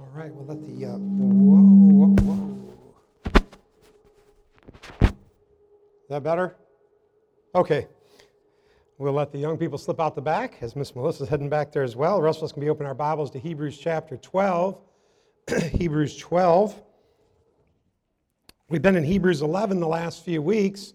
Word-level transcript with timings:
All 0.00 0.08
right, 0.14 0.34
we'll 0.34 0.46
let 0.46 0.62
the, 0.64 0.86
uh, 0.86 0.96
whoa, 0.96 2.06
whoa, 2.06 2.16
whoa. 2.22 2.56
Is 5.02 6.08
that 6.08 6.22
better? 6.22 6.56
Okay. 7.54 7.86
We'll 8.96 9.12
let 9.12 9.30
the 9.30 9.36
young 9.36 9.58
people 9.58 9.76
slip 9.76 10.00
out 10.00 10.14
the 10.14 10.22
back 10.22 10.56
as 10.62 10.74
Miss 10.74 10.96
Melissa's 10.96 11.28
heading 11.28 11.50
back 11.50 11.70
there 11.70 11.82
as 11.82 11.96
well. 11.96 12.16
The 12.16 12.22
rest 12.22 12.38
of 12.38 12.44
us 12.44 12.52
can 12.52 12.62
be 12.62 12.70
opening 12.70 12.88
our 12.88 12.94
Bibles 12.94 13.30
to 13.32 13.38
Hebrews 13.38 13.76
chapter 13.76 14.16
12. 14.16 14.80
Hebrews 15.72 16.16
12. 16.16 16.82
We've 18.70 18.80
been 18.80 18.96
in 18.96 19.04
Hebrews 19.04 19.42
11 19.42 19.80
the 19.80 19.88
last 19.88 20.24
few 20.24 20.40
weeks, 20.40 20.94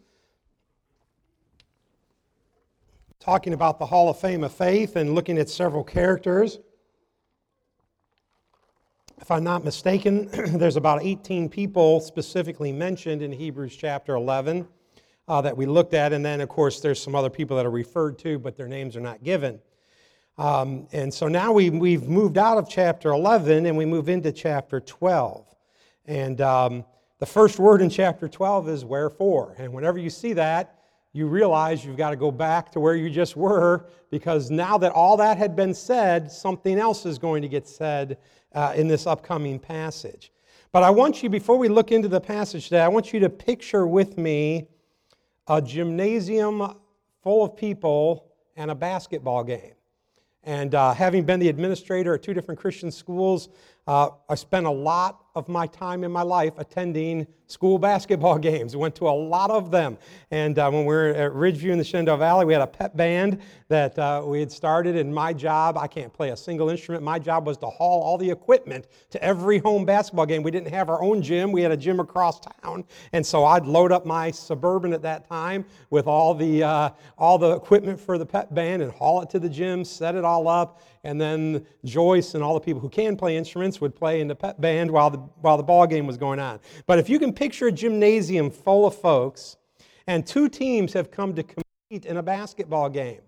talking 3.20 3.54
about 3.54 3.78
the 3.78 3.86
Hall 3.86 4.10
of 4.10 4.18
Fame 4.18 4.44
of 4.44 4.52
Faith 4.52 4.96
and 4.96 5.14
looking 5.14 5.38
at 5.38 5.48
several 5.48 5.84
characters. 5.84 6.58
If 9.26 9.32
I'm 9.32 9.44
not 9.44 9.64
mistaken, 9.64 10.30
there's 10.60 10.76
about 10.76 11.04
18 11.04 11.50
people 11.50 12.00
specifically 12.00 12.72
mentioned 12.72 13.24
in 13.24 13.32
Hebrews 13.32 13.76
chapter 13.76 14.14
11 14.14 14.68
uh, 15.28 15.42
that 15.42 15.58
we 15.58 15.66
looked 15.66 15.96
at, 15.96 16.14
and 16.14 16.24
then, 16.24 16.42
of 16.42 16.50
course, 16.50 16.80
there's 16.80 17.02
some 17.02 17.16
other 17.16 17.32
people 17.32 17.58
that 17.58 17.66
are 17.66 17.72
referred 17.72 18.20
to, 18.20 18.38
but 18.38 18.56
their 18.56 18.68
names 18.68 18.96
are 18.96 19.02
not 19.02 19.24
given. 19.24 19.60
Um, 20.38 20.88
and 20.92 21.12
so 21.12 21.28
now 21.28 21.52
we, 21.52 21.72
we've 21.72 22.08
moved 22.08 22.38
out 22.38 22.60
of 22.60 22.70
chapter 22.70 23.10
11 23.14 23.66
and 23.66 23.76
we 23.76 23.84
move 23.84 24.10
into 24.10 24.32
chapter 24.32 24.80
12. 24.80 25.56
And 26.06 26.40
um, 26.42 26.86
the 27.18 27.26
first 27.26 27.58
word 27.58 27.82
in 27.82 27.90
chapter 27.90 28.28
12 28.28 28.70
is 28.70 28.86
wherefore. 28.86 29.56
And 29.58 29.74
whenever 29.74 29.98
you 29.98 30.12
see 30.12 30.34
that, 30.34 30.84
you 31.14 31.26
realize 31.26 31.84
you've 31.84 31.98
got 31.98 32.12
to 32.12 32.16
go 32.16 32.30
back 32.30 32.72
to 32.74 32.80
where 32.80 32.94
you 32.96 33.10
just 33.10 33.36
were 33.36 33.88
because 34.12 34.52
now 34.52 34.78
that 34.78 34.92
all 34.92 35.18
that 35.18 35.40
had 35.40 35.56
been 35.56 35.74
said, 35.74 36.32
something 36.32 36.78
else 36.78 37.08
is 37.08 37.18
going 37.18 37.42
to 37.42 37.48
get 37.48 37.68
said 37.68 38.20
uh, 38.56 38.74
in 38.76 38.88
this 38.88 39.06
upcoming 39.06 39.60
passage. 39.60 40.32
But 40.72 40.84
I 40.84 40.90
want 40.90 41.22
you, 41.22 41.30
before 41.30 41.58
we 41.58 41.68
look 41.68 41.92
into 41.92 42.08
the 42.08 42.20
passage 42.20 42.66
today, 42.66 42.82
I 42.82 42.88
want 42.88 43.14
you 43.14 43.20
to 43.20 43.30
picture 43.30 43.86
with 43.86 44.18
me 44.18 44.68
a 45.48 45.62
gymnasium 45.62 46.76
full 47.22 47.44
of 47.44 47.56
people 47.56 48.32
and 48.56 48.72
a 48.72 48.76
basketball 48.76 49.44
game. 49.44 49.74
And 50.44 50.76
uh, 50.76 50.94
having 50.94 51.24
been 51.24 51.40
the 51.40 51.50
administrator 51.50 52.14
at 52.14 52.24
two 52.24 52.34
different 52.34 52.60
Christian 52.60 52.92
schools, 52.92 53.50
uh, 53.88 54.10
I 54.30 54.36
spent 54.36 54.66
a 54.66 54.72
lot 54.72 55.26
of 55.34 55.48
my 55.50 55.68
time 55.68 56.04
in 56.04 56.12
my 56.12 56.22
life 56.22 56.54
attending 56.58 57.28
school 57.48 57.78
basketball 57.78 58.38
games. 58.40 58.76
I 58.76 58.78
went 58.78 58.96
to 58.96 59.08
a 59.08 59.12
lot 59.12 59.52
of 59.52 59.72
them. 59.72 59.98
And 60.32 60.58
uh, 60.58 60.70
when 60.70 60.86
we 60.86 60.94
were 60.94 61.10
at 61.10 61.32
Ridgeview 61.32 61.72
in 61.72 61.78
the 61.78 61.84
Shenandoah 61.84 62.18
Valley, 62.18 62.46
we 62.46 62.54
had 62.54 62.62
a 62.62 62.68
pep 62.68 62.96
band 62.96 63.42
that 63.68 63.98
uh, 63.98 64.24
we 64.26 64.40
had 64.40 64.52
started. 64.52 64.96
And 64.96 65.14
my 65.14 65.34
job, 65.34 65.78
I 65.78 65.88
can't 65.88 66.14
play 66.14 66.30
a 66.30 66.38
single 66.38 66.70
instrument. 66.70 67.04
My 67.04 67.20
job 67.20 67.46
was 67.46 67.58
to 67.60 67.68
haul 67.68 68.02
all 68.02 68.18
the 68.18 68.30
equipment 68.30 68.88
to 69.12 69.24
every 69.24 69.60
home 69.60 69.86
basketball 69.86 70.26
game. 70.26 70.44
We 70.44 70.52
didn't 70.52 70.70
have 70.70 70.90
our 70.90 71.02
own 71.02 71.22
gym, 71.22 71.52
we 71.52 71.62
had 71.62 71.72
a 71.72 71.78
gym 71.78 72.00
across 72.00 72.40
town. 72.40 72.86
And 73.14 73.26
so 73.26 73.46
I'd 73.46 73.66
load 73.66 73.92
up 73.92 74.06
my 74.06 74.32
Suburban 74.32 74.94
at 74.94 75.02
that 75.04 75.28
time 75.28 75.66
with 75.90 76.08
all 76.08 76.34
the, 76.34 76.64
uh, 76.64 76.90
all 77.18 77.38
the 77.38 77.52
equipment 77.52 78.00
for 78.00 78.18
the 78.18 78.26
pep 78.26 78.54
band 78.54 78.82
and 78.82 78.92
haul 78.92 79.22
it 79.22 79.30
to 79.32 79.40
the 79.40 79.50
gym, 79.50 79.84
set 79.86 80.16
it 80.16 80.26
all 80.26 80.48
up 80.48 80.82
and 81.06 81.22
then 81.22 81.66
Joyce 81.86 82.34
and 82.34 82.44
all 82.44 82.56
the 82.56 82.60
people 82.60 82.82
who 82.82 82.90
can 82.90 83.16
play 83.16 83.38
instruments 83.38 83.80
would 83.80 83.96
play 83.96 84.22
in 84.22 84.28
the 84.28 84.36
pep 84.36 84.60
band 84.60 84.90
while 84.90 85.12
the, 85.12 85.20
while 85.40 85.56
the 85.56 85.64
ball 85.64 85.86
game 85.86 86.08
was 86.08 86.18
going 86.18 86.40
on. 86.40 86.60
But 86.88 86.98
if 86.98 87.08
you 87.08 87.20
can 87.20 87.32
picture 87.36 87.68
a 87.68 87.72
gymnasium 87.72 88.50
full 88.50 88.86
of 88.86 88.96
folks, 88.96 89.58
and 90.08 90.26
two 90.26 90.50
teams 90.50 90.94
have 90.94 91.12
come 91.12 91.36
to 91.36 91.44
compete 91.44 92.06
in 92.06 92.18
a 92.18 92.24
basketball 92.24 92.90
game. 92.90 93.22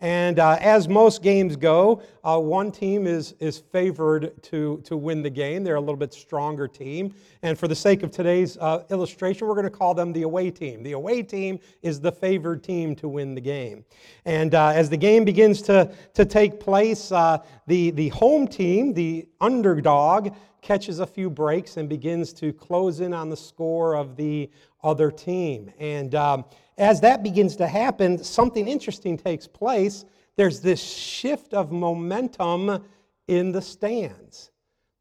And 0.00 0.38
uh, 0.38 0.56
as 0.60 0.88
most 0.88 1.22
games 1.22 1.56
go, 1.56 2.02
uh, 2.24 2.38
one 2.38 2.72
team 2.72 3.06
is, 3.06 3.34
is 3.38 3.58
favored 3.58 4.42
to, 4.44 4.80
to 4.84 4.96
win 4.96 5.22
the 5.22 5.30
game. 5.30 5.62
They're 5.62 5.76
a 5.76 5.80
little 5.80 5.96
bit 5.96 6.14
stronger 6.14 6.66
team. 6.66 7.14
And 7.42 7.58
for 7.58 7.68
the 7.68 7.74
sake 7.74 8.02
of 8.02 8.10
today's 8.10 8.56
uh, 8.58 8.84
illustration, 8.90 9.46
we're 9.46 9.54
going 9.54 9.64
to 9.64 9.70
call 9.70 9.94
them 9.94 10.12
the 10.12 10.22
away 10.22 10.50
team. 10.50 10.82
The 10.82 10.92
away 10.92 11.22
team 11.22 11.60
is 11.82 12.00
the 12.00 12.12
favored 12.12 12.64
team 12.64 12.96
to 12.96 13.08
win 13.08 13.34
the 13.34 13.40
game. 13.42 13.84
And 14.24 14.54
uh, 14.54 14.68
as 14.68 14.88
the 14.88 14.96
game 14.96 15.24
begins 15.24 15.60
to, 15.62 15.92
to 16.14 16.24
take 16.24 16.60
place, 16.60 17.12
uh, 17.12 17.38
the, 17.66 17.90
the 17.90 18.08
home 18.08 18.48
team, 18.48 18.94
the 18.94 19.28
underdog, 19.40 20.34
catches 20.62 21.00
a 21.00 21.06
few 21.06 21.30
breaks 21.30 21.76
and 21.76 21.88
begins 21.88 22.32
to 22.34 22.52
close 22.52 23.00
in 23.00 23.14
on 23.14 23.30
the 23.30 23.36
score 23.36 23.94
of 23.96 24.16
the 24.16 24.50
other 24.82 25.10
team. 25.10 25.72
And 25.78 26.14
um, 26.14 26.44
as 26.78 27.00
that 27.02 27.22
begins 27.22 27.56
to 27.56 27.66
happen, 27.66 28.22
something 28.22 28.66
interesting 28.66 29.16
takes 29.16 29.46
place. 29.46 30.04
There's 30.36 30.60
this 30.60 30.82
shift 30.82 31.54
of 31.54 31.70
momentum 31.70 32.84
in 33.28 33.52
the 33.52 33.62
stands. 33.62 34.50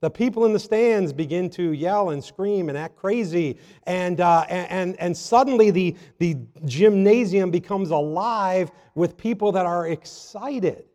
The 0.01 0.09
people 0.09 0.45
in 0.45 0.53
the 0.53 0.59
stands 0.59 1.12
begin 1.12 1.50
to 1.51 1.73
yell 1.73 2.12
and 2.12 2.23
scream 2.23 2.69
and 2.69 2.78
act 2.78 2.95
crazy. 2.95 3.57
And, 3.84 4.22
uh, 4.22 4.45
and, 4.47 4.97
and 4.97 5.16
suddenly 5.16 5.72
the, 5.72 5.96
the 6.19 6.38
gymnasium 6.66 7.51
becomes 7.51 7.90
alive 7.90 8.72
with 8.96 9.17
people 9.17 9.51
that 9.53 9.66
are 9.66 9.88
excited. 9.88 10.85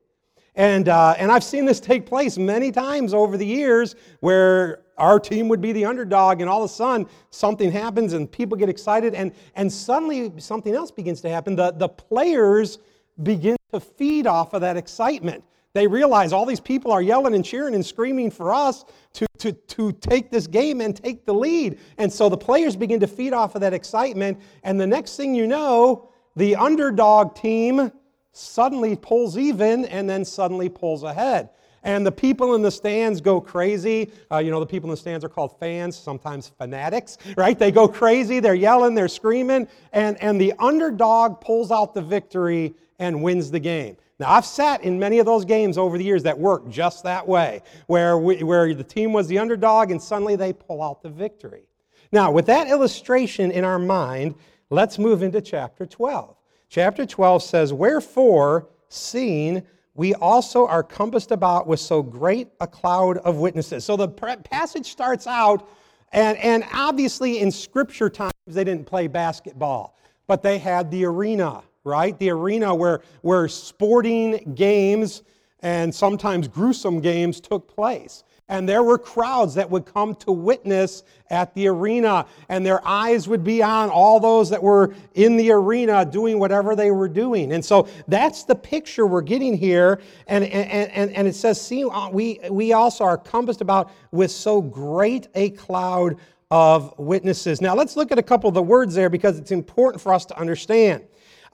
And, 0.55 0.89
uh, 0.89 1.17
and 1.19 1.31
I've 1.33 1.45
seen 1.45 1.67
this 1.67 1.81
take 1.81 2.07
place 2.07 2.39
many 2.39 2.71
times 2.71 3.13
over 3.13 3.37
the 3.37 3.47
years 3.47 3.95
where 4.21 4.84
our 4.97 5.19
team 5.19 5.49
would 5.49 5.61
be 5.61 5.73
the 5.73 5.85
underdog, 5.85 6.41
and 6.41 6.49
all 6.49 6.63
of 6.63 6.71
a 6.71 6.73
sudden 6.73 7.07
something 7.31 7.71
happens 7.71 8.13
and 8.13 8.31
people 8.31 8.57
get 8.57 8.69
excited, 8.69 9.15
and, 9.15 9.33
and 9.57 9.73
suddenly 9.73 10.33
something 10.39 10.75
else 10.75 10.91
begins 10.91 11.21
to 11.23 11.29
happen. 11.29 11.57
The, 11.57 11.73
the 11.73 11.89
players 11.89 12.79
begin 13.23 13.57
to 13.73 13.81
feed 13.81 14.27
off 14.27 14.55
of 14.55 14.61
that 14.61 14.77
excitement. 14.77 15.45
They 15.73 15.89
realize 15.89 16.33
all 16.33 16.47
these 16.47 16.61
people 16.61 16.93
are 16.93 17.03
yelling 17.03 17.35
and 17.35 17.45
cheering 17.45 17.75
and 17.75 17.85
screaming 17.85 18.31
for 18.31 18.55
us 18.55 18.85
to, 19.15 19.27
to, 19.39 19.53
to 19.53 19.91
take 19.93 20.31
this 20.31 20.47
game 20.47 20.81
and 20.81 20.95
take 20.95 21.27
the 21.27 21.35
lead. 21.35 21.79
And 21.99 22.13
so 22.13 22.29
the 22.29 22.37
players 22.37 22.77
begin 22.77 23.01
to 23.01 23.09
feed 23.09 23.33
off 23.33 23.57
of 23.57 23.61
that 23.63 23.75
excitement, 23.75 24.39
and 24.63 24.81
the 24.81 24.87
next 24.87 25.17
thing 25.17 25.35
you 25.35 25.47
know, 25.47 26.09
the 26.37 26.57
underdog 26.57 27.35
team 27.35 27.91
suddenly 28.33 28.97
pulls 28.97 29.39
even 29.39 29.85
and 29.87 30.09
then 30.11 30.25
suddenly 30.25 30.69
pulls 30.69 31.03
ahead. 31.03 31.51
And 31.85 32.05
the 32.05 32.13
people 32.13 32.55
in 32.55 32.63
the 32.63 32.71
stands 32.71 33.21
go 33.21 33.41
crazy. 33.41 34.11
Uh, 34.33 34.39
you 34.39 34.51
know, 34.51 34.59
the 34.59 34.67
people 34.67 34.89
in 34.89 34.93
the 34.93 35.01
stands 35.01 35.25
are 35.25 35.29
called 35.29 35.59
fans, 35.61 35.97
sometimes 35.97 36.49
fanatics, 36.49 37.19
right? 37.37 37.59
They 37.59 37.71
go 37.71 37.87
crazy, 37.87 38.41
they're 38.41 38.55
yelling, 38.55 38.95
they're 38.95 39.07
screaming, 39.07 39.69
and, 39.93 40.21
and 40.23 40.41
the 40.41 40.55
underdog 40.59 41.41
pulls 41.41 41.71
out 41.71 41.95
the 41.95 42.03
victory 42.03 42.75
and 42.99 43.23
wins 43.23 43.51
the 43.51 43.61
game. 43.61 43.97
Now, 44.19 44.31
I've 44.31 44.47
sat 44.47 44.83
in 44.83 44.99
many 44.99 45.19
of 45.19 45.27
those 45.27 45.45
games 45.45 45.77
over 45.77 45.99
the 45.99 46.05
years 46.05 46.23
that 46.23 46.39
work 46.39 46.69
just 46.69 47.03
that 47.05 47.27
way, 47.27 47.63
where, 47.87 48.17
we, 48.17 48.43
where 48.43 48.73
the 48.73 48.85
team 48.85 49.13
was 49.13 49.27
the 49.27 49.39
underdog 49.39 49.91
and 49.91 50.01
suddenly 50.01 50.37
they 50.37 50.53
pull 50.53 50.83
out 50.83 51.03
the 51.03 51.11
victory. 51.11 51.65
Now, 52.13 52.31
with 52.31 52.47
that 52.47 52.69
illustration 52.69 53.51
in 53.51 53.65
our 53.65 53.79
mind, 53.79 54.37
let's 54.71 54.99
move 54.99 55.23
into 55.23 55.41
chapter 55.41 55.85
12. 55.85 56.37
Chapter 56.69 57.05
12 57.05 57.43
says, 57.43 57.73
Wherefore, 57.73 58.69
seeing 58.89 59.65
we 59.95 60.15
also 60.15 60.67
are 60.67 60.83
compassed 60.83 61.31
about 61.31 61.67
with 61.67 61.81
so 61.81 62.03
great 62.03 62.49
a 62.61 62.67
cloud 62.67 63.19
of 63.19 63.37
witnesses. 63.37 63.85
So 63.85 63.97
the 63.97 64.09
passage 64.09 64.91
starts 64.91 65.27
out, 65.27 65.69
and, 66.13 66.37
and 66.39 66.65
obviously 66.73 67.39
in 67.39 67.51
scripture 67.51 68.11
times 68.11 68.33
they 68.47 68.65
didn't 68.65 68.87
play 68.87 69.07
basketball, 69.07 69.97
but 70.27 70.43
they 70.43 70.59
had 70.59 70.91
the 70.91 71.05
arena, 71.05 71.63
right? 71.85 72.19
The 72.19 72.31
arena 72.31 72.75
where, 72.75 73.03
where 73.23 73.47
sporting 73.47 74.55
games 74.55 75.23
and 75.61 75.95
sometimes 75.95 76.49
gruesome 76.49 77.01
games 77.01 77.41
took 77.41 77.69
place. 77.69 78.25
And 78.49 78.69
there 78.69 78.83
were 78.83 78.99
crowds 78.99 79.55
that 79.55 79.71
would 79.71 79.87
come 79.87 80.15
to 80.17 80.33
witness 80.33 81.03
at 81.31 81.55
the 81.55 81.67
arena, 81.69 82.27
and 82.51 82.65
their 82.65 82.87
eyes 82.87 83.27
would 83.27 83.43
be 83.43 83.63
on 83.63 83.89
all 83.89 84.21
those 84.21 84.51
that 84.51 84.63
were 84.63 84.95
in 85.15 85.39
the 85.39 85.51
arena 85.51 86.05
doing 86.05 86.39
whatever 86.39 86.77
they 86.77 86.91
were 86.91 87.09
doing. 87.09 87.53
And 87.53 87.65
so 87.65 87.89
that's 88.07 88.45
the 88.45 88.55
picture 88.55 89.07
we're 89.07 89.23
getting 89.23 89.57
here. 89.57 89.99
And, 90.27 90.45
and, 90.45 90.91
and, 90.91 91.11
and 91.13 91.27
it 91.27 91.35
says, 91.35 91.59
See, 91.59 91.85
uh, 91.85 92.11
we, 92.11 92.39
we 92.51 92.75
also 92.75 93.05
are 93.05 93.17
compassed 93.17 93.63
about 93.63 93.91
with 94.11 94.31
so 94.31 94.61
great 94.61 95.29
a 95.35 95.51
cloud 95.51 96.17
of 96.51 96.95
witnesses. 96.99 97.63
Now, 97.63 97.75
let's 97.75 97.97
look 97.97 98.13
at 98.13 98.19
a 98.19 98.23
couple 98.23 98.49
of 98.49 98.55
the 98.55 98.63
words 98.63 98.95
there 98.95 99.09
because 99.09 99.39
it's 99.39 99.53
important 99.53 100.03
for 100.03 100.13
us 100.13 100.27
to 100.27 100.39
understand. 100.39 101.03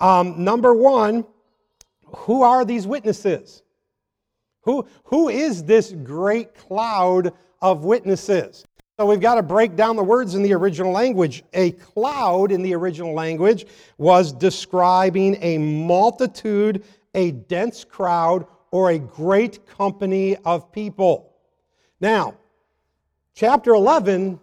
Um, 0.01 0.43
number 0.43 0.75
one, 0.75 1.25
who 2.05 2.43
are 2.43 2.65
these 2.65 2.87
witnesses? 2.87 3.63
Who, 4.71 4.87
who 5.03 5.29
is 5.29 5.65
this 5.65 5.91
great 6.05 6.55
cloud 6.55 7.33
of 7.61 7.85
witnesses? 7.85 8.65
So 8.97 9.05
we've 9.05 9.21
got 9.21 9.35
to 9.35 9.43
break 9.43 9.75
down 9.75 9.97
the 9.97 10.05
words 10.05 10.37
in 10.37 10.45
the 10.45 10.53
original 10.53 10.93
language. 10.93 11.43
A 11.55 11.73
cloud 11.73 12.53
in 12.53 12.63
the 12.63 12.73
original 12.77 13.13
language 13.13 13.67
was 13.99 14.33
describing 14.33 15.37
a 15.41 15.59
multitude, 15.59 16.85
a 17.17 17.33
dense 17.33 17.83
crowd, 17.83 18.47
or 18.71 18.91
a 18.91 18.99
great 19.01 19.67
company 19.67 20.37
of 20.45 20.71
people. 20.71 21.35
Now, 22.01 22.37
chapter 23.35 23.75
11 23.75 24.39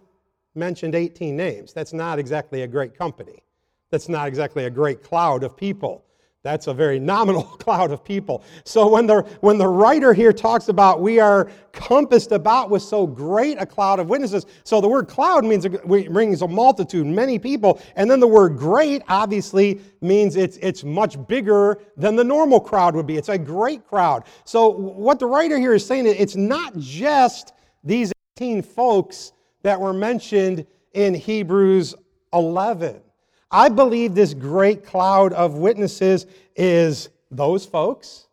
mentioned 0.54 0.94
18 0.94 1.38
names. 1.38 1.72
That's 1.72 1.94
not 1.94 2.18
exactly 2.18 2.64
a 2.64 2.66
great 2.66 2.98
company. 2.98 3.44
That's 3.90 4.10
not 4.10 4.28
exactly 4.28 4.66
a 4.66 4.70
great 4.70 5.02
cloud 5.02 5.42
of 5.42 5.56
people. 5.56 6.04
That's 6.44 6.68
a 6.68 6.74
very 6.74 7.00
nominal 7.00 7.42
cloud 7.58 7.90
of 7.90 8.04
people. 8.04 8.44
So 8.64 8.88
when 8.88 9.06
the, 9.06 9.22
when 9.40 9.58
the 9.58 9.66
writer 9.66 10.12
here 10.12 10.32
talks 10.32 10.68
about 10.68 11.00
we 11.00 11.18
are 11.18 11.50
compassed 11.72 12.32
about 12.32 12.70
with 12.70 12.82
so 12.82 13.06
great 13.06 13.60
a 13.60 13.66
cloud 13.66 13.98
of 13.98 14.08
witnesses, 14.08 14.46
so 14.62 14.80
the 14.80 14.88
word 14.88 15.08
cloud 15.08 15.44
means 15.44 15.66
brings 15.66 16.42
a 16.42 16.48
multitude, 16.48 17.06
many 17.06 17.38
people, 17.38 17.80
and 17.96 18.08
then 18.10 18.20
the 18.20 18.26
word 18.26 18.56
great 18.56 19.02
obviously 19.08 19.80
means 20.00 20.36
it's, 20.36 20.56
it's 20.58 20.84
much 20.84 21.26
bigger 21.26 21.80
than 21.96 22.14
the 22.14 22.24
normal 22.24 22.60
crowd 22.60 22.94
would 22.94 23.06
be. 23.06 23.16
It's 23.16 23.28
a 23.28 23.38
great 23.38 23.86
crowd. 23.86 24.24
So 24.44 24.68
what 24.68 25.18
the 25.18 25.26
writer 25.26 25.58
here 25.58 25.74
is 25.74 25.84
saying, 25.84 26.06
is 26.06 26.14
it's 26.18 26.36
not 26.36 26.76
just 26.78 27.52
these 27.82 28.12
18 28.36 28.62
folks 28.62 29.32
that 29.62 29.80
were 29.80 29.92
mentioned 29.92 30.66
in 30.94 31.14
Hebrews 31.14 31.96
11. 32.32 33.02
I 33.50 33.68
believe 33.68 34.14
this 34.14 34.34
great 34.34 34.84
cloud 34.84 35.32
of 35.32 35.54
witnesses 35.54 36.26
is 36.56 37.08
those 37.30 37.64
folks 37.64 38.26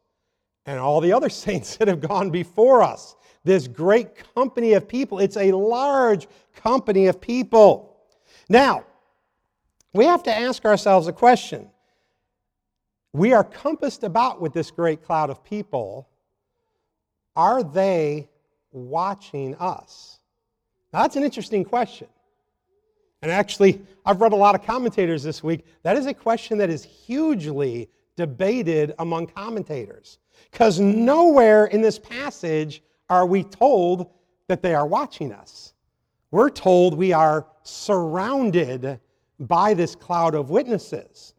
and 0.65 0.79
all 0.79 1.01
the 1.01 1.13
other 1.13 1.29
saints 1.45 1.77
that 1.77 1.87
have 1.87 2.01
gone 2.01 2.29
before 2.29 2.81
us. 2.83 3.15
This 3.43 3.67
great 3.67 4.33
company 4.33 4.73
of 4.73 4.87
people. 4.87 5.19
It's 5.19 5.37
a 5.37 5.51
large 5.51 6.27
company 6.55 7.07
of 7.07 7.21
people. 7.21 7.95
Now, 8.49 8.85
we 9.93 10.05
have 10.05 10.23
to 10.23 10.35
ask 10.35 10.65
ourselves 10.65 11.07
a 11.07 11.13
question. 11.13 11.69
We 13.13 13.33
are 13.33 13.43
compassed 13.43 14.03
about 14.03 14.41
with 14.41 14.51
this 14.51 14.71
great 14.71 15.03
cloud 15.03 15.29
of 15.29 15.43
people. 15.43 16.09
Are 17.35 17.63
they 17.63 18.27
watching 18.71 19.55
us? 19.55 20.19
Now, 20.91 21.03
that's 21.03 21.15
an 21.15 21.23
interesting 21.23 21.63
question. 21.63 22.07
And 23.25 23.31
actually, 23.31 23.81
I've 24.05 24.21
read 24.21 24.33
a 24.33 24.35
lot 24.35 24.53
of 24.53 24.63
commentators 24.63 25.23
this 25.23 25.43
week. 25.43 25.65
That 25.81 25.97
is 25.97 26.05
a 26.05 26.13
question 26.13 26.59
that 26.59 26.69
is 26.69 26.83
hugely 26.83 27.89
debated 28.15 28.93
among 28.99 29.25
commentators. 29.25 30.19
Because 30.51 30.79
nowhere 30.79 31.65
in 31.65 31.81
this 31.81 31.97
passage 31.97 32.83
are 33.09 33.25
we 33.25 33.41
told 33.41 34.11
that 34.47 34.61
they 34.61 34.75
are 34.75 34.85
watching 34.85 35.33
us. 35.33 35.73
We're 36.29 36.51
told 36.51 36.95
we 36.95 37.13
are 37.13 37.47
surrounded 37.63 38.99
by 39.39 39.73
this 39.73 39.95
cloud 39.95 40.35
of 40.35 40.51
witnesses. 40.51 41.33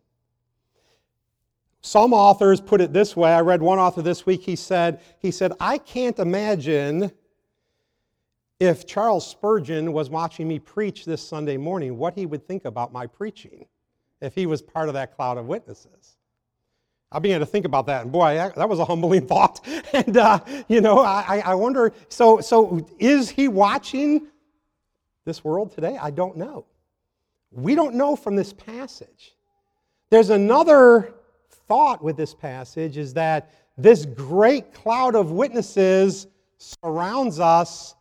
Some 1.82 2.12
authors 2.12 2.60
put 2.60 2.80
it 2.80 2.92
this 2.92 3.14
way. 3.16 3.32
I 3.32 3.42
read 3.42 3.62
one 3.62 3.78
author 3.78 4.02
this 4.02 4.26
week. 4.26 4.42
He 4.42 4.56
said, 4.56 5.00
he 5.20 5.30
said, 5.30 5.52
I 5.60 5.78
can't 5.78 6.18
imagine 6.18 7.12
if 8.58 8.86
Charles 8.86 9.26
Spurgeon 9.26 9.92
was 9.92 10.08
watching 10.08 10.48
me 10.48 10.58
preach 10.58 11.04
this 11.04 11.26
Sunday 11.26 11.56
morning, 11.56 11.98
what 11.98 12.14
he 12.14 12.26
would 12.26 12.46
think 12.46 12.64
about 12.64 12.92
my 12.92 13.06
preaching 13.06 13.66
if 14.20 14.34
he 14.34 14.46
was 14.46 14.62
part 14.62 14.88
of 14.88 14.94
that 14.94 15.14
cloud 15.14 15.36
of 15.36 15.46
witnesses. 15.46 16.16
I 17.12 17.18
began 17.18 17.40
to 17.40 17.46
think 17.46 17.66
about 17.66 17.86
that, 17.86 18.02
and 18.02 18.10
boy, 18.10 18.34
that 18.34 18.68
was 18.68 18.78
a 18.78 18.84
humbling 18.84 19.26
thought. 19.28 19.64
And 19.92 20.16
uh, 20.16 20.40
you 20.68 20.80
know, 20.80 21.00
I, 21.00 21.42
I 21.44 21.54
wonder. 21.54 21.92
So, 22.08 22.40
so 22.40 22.86
is 22.98 23.30
he 23.30 23.48
watching 23.48 24.26
this 25.24 25.44
world 25.44 25.72
today? 25.72 25.98
I 26.00 26.10
don't 26.10 26.36
know. 26.36 26.66
We 27.52 27.74
don't 27.74 27.94
know 27.94 28.16
from 28.16 28.36
this 28.36 28.52
passage. 28.52 29.34
There's 30.10 30.30
another 30.30 31.14
thought 31.68 32.02
with 32.02 32.16
this 32.16 32.34
passage: 32.34 32.96
is 32.96 33.14
that 33.14 33.52
this 33.78 34.04
great 34.04 34.72
cloud 34.72 35.14
of 35.14 35.30
witnesses 35.30 36.26
surrounds 36.58 37.38
us 37.38 37.94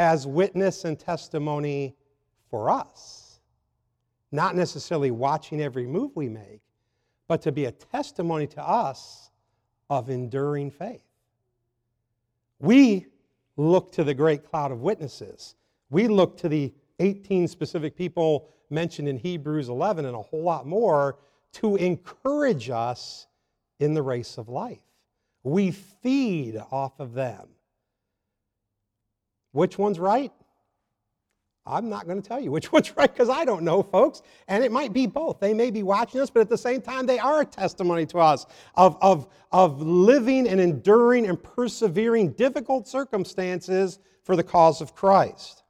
as 0.00 0.26
witness 0.26 0.86
and 0.86 0.98
testimony 0.98 1.94
for 2.48 2.70
us. 2.70 3.40
Not 4.32 4.56
necessarily 4.56 5.10
watching 5.10 5.60
every 5.60 5.86
move 5.86 6.12
we 6.14 6.26
make, 6.26 6.62
but 7.28 7.42
to 7.42 7.52
be 7.52 7.66
a 7.66 7.72
testimony 7.72 8.46
to 8.46 8.66
us 8.66 9.30
of 9.90 10.08
enduring 10.08 10.70
faith. 10.70 11.04
We 12.60 13.08
look 13.58 13.92
to 13.92 14.02
the 14.02 14.14
great 14.14 14.42
cloud 14.42 14.72
of 14.72 14.80
witnesses. 14.80 15.54
We 15.90 16.08
look 16.08 16.38
to 16.38 16.48
the 16.48 16.72
18 16.98 17.46
specific 17.46 17.94
people 17.94 18.48
mentioned 18.70 19.06
in 19.06 19.18
Hebrews 19.18 19.68
11 19.68 20.06
and 20.06 20.16
a 20.16 20.22
whole 20.22 20.42
lot 20.42 20.66
more 20.66 21.18
to 21.52 21.76
encourage 21.76 22.70
us 22.70 23.26
in 23.80 23.92
the 23.92 24.02
race 24.02 24.38
of 24.38 24.48
life. 24.48 24.80
We 25.42 25.72
feed 25.72 26.56
off 26.70 26.98
of 27.00 27.12
them. 27.12 27.48
Which 29.52 29.78
one's 29.78 29.98
right? 29.98 30.32
I'm 31.66 31.88
not 31.88 32.06
going 32.06 32.20
to 32.20 32.26
tell 32.26 32.40
you 32.40 32.50
which 32.50 32.72
one's 32.72 32.96
right 32.96 33.12
because 33.12 33.28
I 33.28 33.44
don't 33.44 33.62
know, 33.62 33.82
folks. 33.82 34.22
And 34.48 34.64
it 34.64 34.72
might 34.72 34.92
be 34.92 35.06
both. 35.06 35.40
They 35.40 35.54
may 35.54 35.70
be 35.70 35.82
watching 35.82 36.20
us, 36.20 36.30
but 36.30 36.40
at 36.40 36.48
the 36.48 36.58
same 36.58 36.80
time, 36.80 37.06
they 37.06 37.18
are 37.18 37.40
a 37.40 37.44
testimony 37.44 38.06
to 38.06 38.18
us 38.18 38.46
of, 38.74 38.96
of, 39.00 39.28
of 39.52 39.80
living 39.80 40.48
and 40.48 40.60
enduring 40.60 41.26
and 41.26 41.42
persevering 41.42 42.32
difficult 42.32 42.88
circumstances 42.88 43.98
for 44.24 44.36
the 44.36 44.42
cause 44.42 44.80
of 44.80 44.94
Christ. 44.94 45.62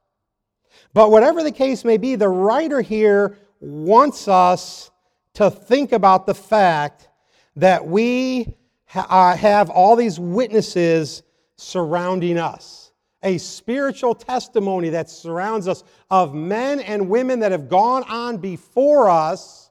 But 0.93 1.11
whatever 1.11 1.43
the 1.43 1.51
case 1.51 1.83
may 1.83 1.97
be, 1.97 2.15
the 2.15 2.29
writer 2.29 2.81
here 2.81 3.37
wants 3.59 4.27
us 4.27 4.91
to 5.33 5.49
think 5.49 5.91
about 5.91 6.25
the 6.25 6.33
fact 6.33 7.09
that 7.55 7.85
we 7.85 8.55
ha- 8.85 9.07
uh, 9.09 9.35
have 9.35 9.69
all 9.69 9.95
these 9.95 10.19
witnesses 10.19 11.23
surrounding 11.57 12.37
us 12.37 12.90
a 13.23 13.37
spiritual 13.37 14.15
testimony 14.15 14.89
that 14.89 15.09
surrounds 15.09 15.67
us 15.67 15.83
of 16.09 16.33
men 16.33 16.79
and 16.79 17.09
women 17.09 17.39
that 17.39 17.51
have 17.51 17.69
gone 17.69 18.03
on 18.03 18.37
before 18.37 19.09
us 19.09 19.69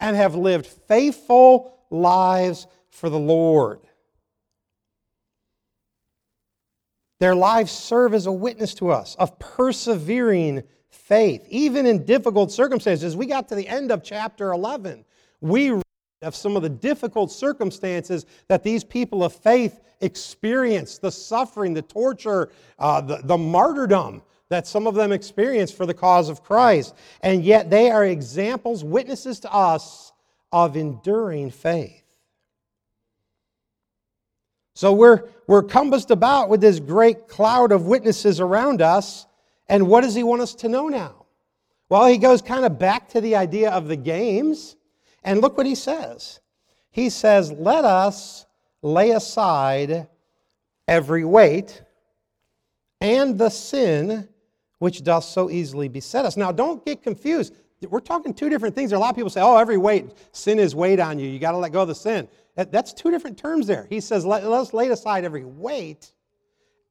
and 0.00 0.16
have 0.16 0.34
lived 0.34 0.66
faithful 0.66 1.78
lives 1.90 2.66
for 2.90 3.08
the 3.08 3.18
Lord. 3.18 3.80
Their 7.20 7.34
lives 7.34 7.72
serve 7.72 8.12
as 8.12 8.26
a 8.26 8.32
witness 8.32 8.74
to 8.74 8.90
us 8.90 9.14
of 9.14 9.38
persevering 9.38 10.62
faith, 10.90 11.46
even 11.48 11.86
in 11.86 12.04
difficult 12.04 12.52
circumstances. 12.52 13.16
We 13.16 13.26
got 13.26 13.48
to 13.48 13.54
the 13.54 13.66
end 13.66 13.90
of 13.92 14.02
chapter 14.02 14.52
11. 14.52 15.04
We 15.40 15.80
of 16.24 16.34
some 16.34 16.56
of 16.56 16.62
the 16.62 16.68
difficult 16.68 17.30
circumstances 17.30 18.26
that 18.48 18.62
these 18.62 18.82
people 18.82 19.22
of 19.22 19.32
faith 19.32 19.80
experienced 20.00 21.02
the 21.02 21.12
suffering, 21.12 21.74
the 21.74 21.82
torture, 21.82 22.50
uh, 22.78 23.00
the, 23.00 23.20
the 23.24 23.38
martyrdom 23.38 24.22
that 24.48 24.66
some 24.66 24.86
of 24.86 24.94
them 24.94 25.12
experienced 25.12 25.76
for 25.76 25.86
the 25.86 25.94
cause 25.94 26.28
of 26.28 26.42
Christ. 26.42 26.94
And 27.22 27.44
yet 27.44 27.70
they 27.70 27.90
are 27.90 28.04
examples, 28.04 28.84
witnesses 28.84 29.40
to 29.40 29.52
us 29.52 30.12
of 30.52 30.76
enduring 30.76 31.50
faith. 31.50 32.02
So 34.74 34.92
we're, 34.92 35.28
we're 35.46 35.62
compassed 35.62 36.10
about 36.10 36.48
with 36.48 36.60
this 36.60 36.80
great 36.80 37.28
cloud 37.28 37.72
of 37.72 37.86
witnesses 37.86 38.40
around 38.40 38.82
us. 38.82 39.26
And 39.68 39.88
what 39.88 40.02
does 40.02 40.14
he 40.14 40.22
want 40.22 40.42
us 40.42 40.54
to 40.56 40.68
know 40.68 40.88
now? 40.88 41.26
Well, 41.88 42.06
he 42.06 42.18
goes 42.18 42.42
kind 42.42 42.64
of 42.64 42.78
back 42.78 43.08
to 43.10 43.20
the 43.20 43.36
idea 43.36 43.70
of 43.70 43.88
the 43.88 43.96
games 43.96 44.76
and 45.24 45.40
look 45.40 45.56
what 45.56 45.66
he 45.66 45.74
says. 45.74 46.40
He 46.90 47.10
says, 47.10 47.50
Let 47.50 47.84
us 47.84 48.46
lay 48.82 49.10
aside 49.10 50.06
every 50.86 51.24
weight 51.24 51.82
and 53.00 53.38
the 53.38 53.48
sin 53.50 54.28
which 54.78 55.02
does 55.02 55.28
so 55.28 55.50
easily 55.50 55.88
beset 55.88 56.24
us. 56.24 56.36
Now, 56.36 56.52
don't 56.52 56.84
get 56.84 57.02
confused. 57.02 57.54
We're 57.88 58.00
talking 58.00 58.32
two 58.32 58.48
different 58.48 58.74
things. 58.74 58.90
There 58.90 58.96
are 58.96 59.00
a 59.00 59.00
lot 59.00 59.10
of 59.10 59.16
people 59.16 59.30
say, 59.30 59.40
oh, 59.40 59.56
every 59.56 59.76
weight, 59.76 60.10
sin 60.32 60.58
is 60.58 60.74
weight 60.74 61.00
on 61.00 61.18
you. 61.18 61.28
You 61.28 61.38
got 61.38 61.52
to 61.52 61.58
let 61.58 61.72
go 61.72 61.82
of 61.82 61.88
the 61.88 61.94
sin. 61.94 62.28
That's 62.56 62.92
two 62.92 63.10
different 63.10 63.36
terms 63.36 63.66
there. 63.66 63.86
He 63.90 64.00
says, 64.00 64.24
let, 64.24 64.44
us 64.44 64.72
lay 64.72 64.88
aside 64.88 65.24
every 65.24 65.44
weight 65.44 66.12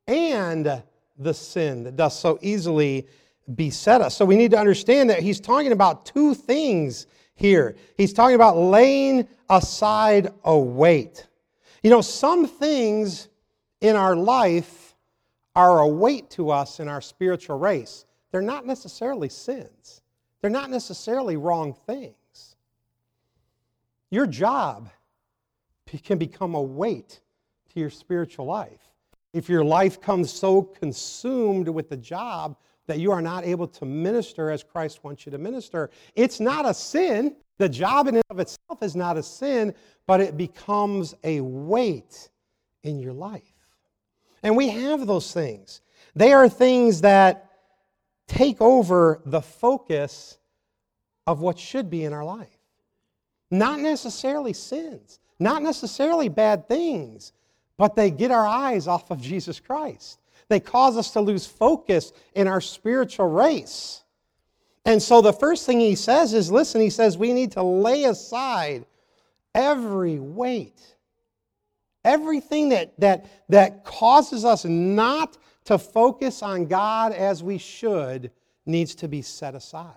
and 0.08 0.84
the 1.18 1.34
sin 1.34 1.84
that 1.84 1.96
does 1.96 2.18
so 2.18 2.38
easily 2.42 3.08
beset 3.56 4.02
us. 4.02 4.16
So 4.16 4.26
we 4.26 4.36
need 4.36 4.52
to 4.52 4.60
understand 4.60 5.10
that 5.10 5.20
he's 5.20 5.40
talking 5.40 5.72
about 5.72 6.06
two 6.06 6.34
things 6.34 7.08
here. 7.36 7.76
He's 7.98 8.14
talking 8.14 8.36
about 8.36 8.58
laying 8.58 9.28
aside 9.50 10.34
a 10.44 10.58
weight. 10.58 11.28
You 11.82 11.90
know, 11.90 12.02
some 12.02 12.48
things 12.48 13.28
in 13.82 13.96
our 13.96 14.16
life 14.16 14.96
are 15.56 15.80
a 15.80 15.88
weight 15.88 16.30
to 16.32 16.50
us 16.50 16.80
in 16.80 16.88
our 16.88 17.02
spiritual 17.02 17.60
race. 17.60 18.06
They're 18.32 18.42
not 18.42 18.66
necessarily 18.66 19.30
sins, 19.30 20.02
they're 20.42 20.50
not 20.50 20.70
necessarily 20.70 21.38
wrong 21.38 21.76
things. 21.86 22.16
Your 24.10 24.28
job 24.28 24.90
can 26.04 26.18
become 26.18 26.56
a 26.56 26.62
weight 26.62 27.20
to 27.74 27.80
your 27.80 27.90
spiritual 27.90 28.46
life. 28.46 28.82
If 29.34 29.50
your 29.50 29.64
life 29.64 30.00
comes 30.00 30.32
so 30.32 30.62
consumed 30.62 31.68
with 31.68 31.90
the 31.90 31.98
job 31.98 32.56
that 32.88 33.00
you 33.00 33.12
are 33.12 33.22
not 33.22 33.46
able 33.46 33.68
to 33.68 33.86
minister 33.86 34.50
as 34.50 34.64
Christ 34.64 35.04
wants 35.04 35.26
you 35.26 35.32
to 35.32 35.38
minister. 35.38 35.90
It's 36.16 36.40
not 36.40 36.66
a 36.66 36.74
sin. 36.74 37.36
The 37.58 37.70
job 37.70 38.08
in 38.08 38.16
and 38.16 38.24
of 38.30 38.40
itself 38.40 38.82
is 38.82 38.96
not 38.96 39.18
a 39.18 39.24
sin, 39.24 39.74
but 40.06 40.20
it 40.20 40.36
becomes 40.36 41.16
a 41.24 41.40
weight 41.42 42.30
in 42.84 43.00
your 43.00 43.14
life. 43.14 43.54
And 44.42 44.58
we 44.58 44.70
have 44.70 45.08
those 45.08 45.32
things. 45.32 45.82
They 46.16 46.34
are 46.34 46.50
things 46.50 47.02
that 47.02 47.50
take 48.28 48.62
over 48.62 49.22
the 49.26 49.42
focus 49.42 50.38
of 51.26 51.40
what 51.40 51.58
should 51.58 51.90
be 51.90 52.04
in 52.04 52.14
our 52.14 52.26
life. 52.26 52.58
Not 53.50 53.80
necessarily 53.80 54.54
sins, 54.54 55.20
not 55.40 55.62
necessarily 55.64 56.28
bad 56.28 56.68
things, 56.68 57.32
but 57.78 57.96
they 57.96 58.12
get 58.12 58.32
our 58.32 58.46
eyes 58.46 58.88
off 58.88 59.12
of 59.12 59.22
Jesus 59.22 59.60
Christ. 59.60 60.20
They 60.50 60.60
cause 60.60 60.98
us 60.98 61.12
to 61.12 61.22
lose 61.22 61.46
focus 61.46 62.14
in 62.34 62.48
our 62.48 62.62
spiritual 62.62 63.30
race. 63.30 64.04
And 64.86 65.02
so 65.02 65.22
the 65.22 65.34
first 65.34 65.66
thing 65.66 65.80
he 65.80 65.96
says 65.96 66.34
is 66.34 66.52
listen, 66.52 66.82
he 66.82 66.90
says 66.90 67.18
we 67.18 67.34
need 67.34 67.54
to 67.54 67.64
lay 67.64 68.04
aside 68.04 68.86
every 69.56 70.20
weight, 70.20 70.96
everything 72.04 72.70
that, 72.70 73.00
that, 73.00 73.26
that 73.50 73.84
causes 73.86 74.44
us 74.44 74.66
not 74.66 75.38
to 75.66 75.78
focus 75.78 76.44
on 76.44 76.66
God 76.66 77.14
as 77.14 77.42
we 77.42 77.58
should 77.58 78.32
needs 78.66 78.96
to 78.96 79.08
be 79.08 79.22
set 79.22 79.56
aside. 79.56 79.94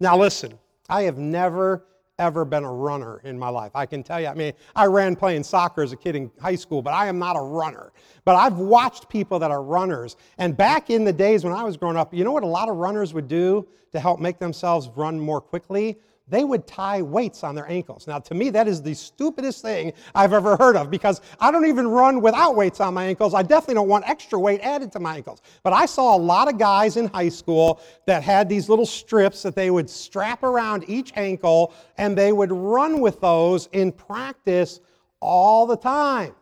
Now, 0.00 0.18
listen, 0.18 0.58
I 0.88 1.02
have 1.02 1.18
never 1.18 1.84
ever 2.18 2.46
been 2.46 2.64
a 2.64 2.72
runner 2.72 3.20
in 3.24 3.38
my 3.38 3.48
life. 3.48 3.72
I 3.74 3.84
can 3.84 4.02
tell 4.02 4.20
you, 4.20 4.28
I 4.28 4.34
mean, 4.34 4.54
I 4.74 4.86
ran 4.86 5.16
playing 5.16 5.44
soccer 5.44 5.82
as 5.82 5.92
a 5.92 5.96
kid 5.96 6.16
in 6.16 6.30
high 6.40 6.54
school, 6.54 6.80
but 6.80 6.94
I 6.94 7.06
am 7.08 7.18
not 7.18 7.36
a 7.36 7.42
runner. 7.42 7.92
But 8.24 8.36
I've 8.36 8.58
watched 8.58 9.08
people 9.10 9.38
that 9.38 9.50
are 9.50 9.62
runners. 9.62 10.16
And 10.38 10.56
back 10.56 10.88
in 10.88 11.04
the 11.04 11.12
days 11.12 11.44
when 11.44 11.52
I 11.52 11.62
was 11.62 11.76
growing 11.76 11.96
up, 11.96 12.14
you 12.14 12.24
know 12.24 12.32
what 12.32 12.42
a 12.42 12.46
lot 12.46 12.70
of 12.70 12.76
runners 12.76 13.12
would 13.12 13.28
do 13.28 13.68
to 13.92 14.00
help 14.00 14.18
make 14.18 14.38
themselves 14.38 14.88
run 14.96 15.20
more 15.20 15.42
quickly? 15.42 15.98
They 16.28 16.42
would 16.42 16.66
tie 16.66 17.02
weights 17.02 17.44
on 17.44 17.54
their 17.54 17.70
ankles. 17.70 18.06
Now, 18.08 18.18
to 18.18 18.34
me, 18.34 18.50
that 18.50 18.66
is 18.66 18.82
the 18.82 18.94
stupidest 18.94 19.62
thing 19.62 19.92
I've 20.14 20.32
ever 20.32 20.56
heard 20.56 20.76
of 20.76 20.90
because 20.90 21.20
I 21.38 21.52
don't 21.52 21.66
even 21.66 21.86
run 21.86 22.20
without 22.20 22.56
weights 22.56 22.80
on 22.80 22.94
my 22.94 23.04
ankles. 23.04 23.32
I 23.32 23.42
definitely 23.42 23.74
don't 23.74 23.88
want 23.88 24.08
extra 24.08 24.38
weight 24.38 24.60
added 24.62 24.90
to 24.92 25.00
my 25.00 25.16
ankles. 25.16 25.40
But 25.62 25.72
I 25.72 25.86
saw 25.86 26.16
a 26.16 26.18
lot 26.18 26.48
of 26.48 26.58
guys 26.58 26.96
in 26.96 27.06
high 27.06 27.28
school 27.28 27.80
that 28.06 28.24
had 28.24 28.48
these 28.48 28.68
little 28.68 28.86
strips 28.86 29.42
that 29.44 29.54
they 29.54 29.70
would 29.70 29.88
strap 29.88 30.42
around 30.42 30.84
each 30.88 31.12
ankle 31.14 31.72
and 31.96 32.18
they 32.18 32.32
would 32.32 32.50
run 32.50 33.00
with 33.00 33.20
those 33.20 33.68
in 33.70 33.92
practice 33.92 34.80
all 35.20 35.64
the 35.64 35.76
time. 35.76 36.34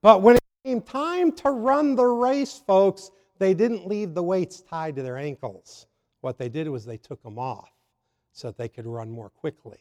But 0.00 0.22
when 0.22 0.36
it 0.36 0.42
came 0.64 0.80
time 0.80 1.32
to 1.32 1.50
run 1.50 1.96
the 1.96 2.06
race, 2.06 2.62
folks, 2.66 3.10
they 3.38 3.52
didn't 3.52 3.86
leave 3.86 4.14
the 4.14 4.22
weights 4.22 4.62
tied 4.62 4.96
to 4.96 5.02
their 5.02 5.18
ankles. 5.18 5.86
What 6.22 6.38
they 6.38 6.48
did 6.48 6.66
was 6.68 6.86
they 6.86 6.96
took 6.96 7.22
them 7.22 7.38
off 7.38 7.70
so 8.32 8.48
that 8.48 8.56
they 8.56 8.68
could 8.68 8.86
run 8.86 9.10
more 9.10 9.30
quickly. 9.30 9.78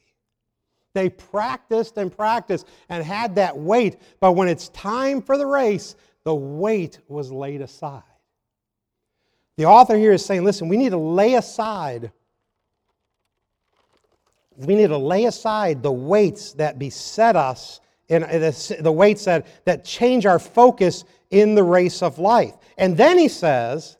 They 0.94 1.10
practiced 1.10 1.98
and 1.98 2.16
practiced 2.16 2.68
and 2.90 3.04
had 3.04 3.36
that 3.36 3.58
weight, 3.58 3.98
but 4.20 4.34
when 4.34 4.48
it's 4.48 4.70
time 4.70 5.22
for 5.22 5.38
the 5.38 5.46
race, 5.46 5.96
the 6.24 6.36
weight 6.36 7.00
was 7.08 7.32
laid 7.32 7.62
aside. 7.62 8.04
The 9.58 9.66
author 9.66 9.98
here 9.98 10.14
is 10.14 10.26
saying, 10.26 10.44
listen, 10.44 10.68
we 10.68 10.78
need 10.78 10.92
to 10.92 10.98
lay 10.98 11.36
aside 11.36 12.12
we 14.66 14.76
need 14.76 14.88
to 14.88 14.98
lay 14.98 15.26
aside 15.26 15.82
the 15.82 15.92
weights 15.92 16.54
that 16.54 16.78
beset 16.78 17.36
us 17.36 17.80
and 18.10 18.24
the 18.24 18.92
weights 18.92 19.26
that, 19.26 19.46
that 19.66 19.86
change 19.86 20.26
our 20.26 20.40
focus 20.40 21.06
in 21.30 21.56
the 21.56 21.64
race 21.64 22.02
of 22.02 22.20
life. 22.20 22.56
And 22.78 22.98
then 22.98 23.18
he 23.18 23.28
says, 23.28 23.98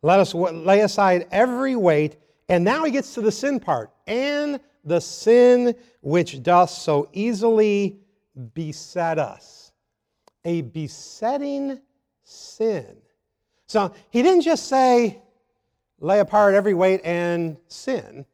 let 0.00 0.18
us 0.18 0.34
lay 0.34 0.80
aside 0.80 1.28
every 1.30 1.76
weight 1.76 2.16
and 2.52 2.64
now 2.64 2.84
he 2.84 2.90
gets 2.90 3.14
to 3.14 3.22
the 3.22 3.32
sin 3.32 3.60
part. 3.60 3.90
And 4.06 4.60
the 4.84 5.00
sin 5.00 5.74
which 6.02 6.42
doth 6.42 6.68
so 6.68 7.08
easily 7.14 7.96
beset 8.52 9.18
us. 9.18 9.72
A 10.44 10.60
besetting 10.60 11.80
sin. 12.22 12.98
So 13.68 13.94
he 14.10 14.22
didn't 14.22 14.42
just 14.42 14.68
say, 14.68 15.22
lay 15.98 16.18
apart 16.18 16.52
every 16.52 16.74
weight 16.74 17.00
and 17.04 17.56
sin. 17.68 18.26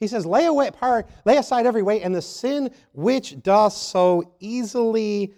He 0.00 0.08
says, 0.08 0.26
lay 0.26 0.46
away 0.46 0.66
apart, 0.66 1.08
lay 1.24 1.36
aside 1.36 1.64
every 1.64 1.84
weight 1.84 2.02
and 2.02 2.12
the 2.12 2.22
sin 2.22 2.70
which 2.92 3.40
doth 3.40 3.74
so 3.74 4.32
easily 4.40 5.32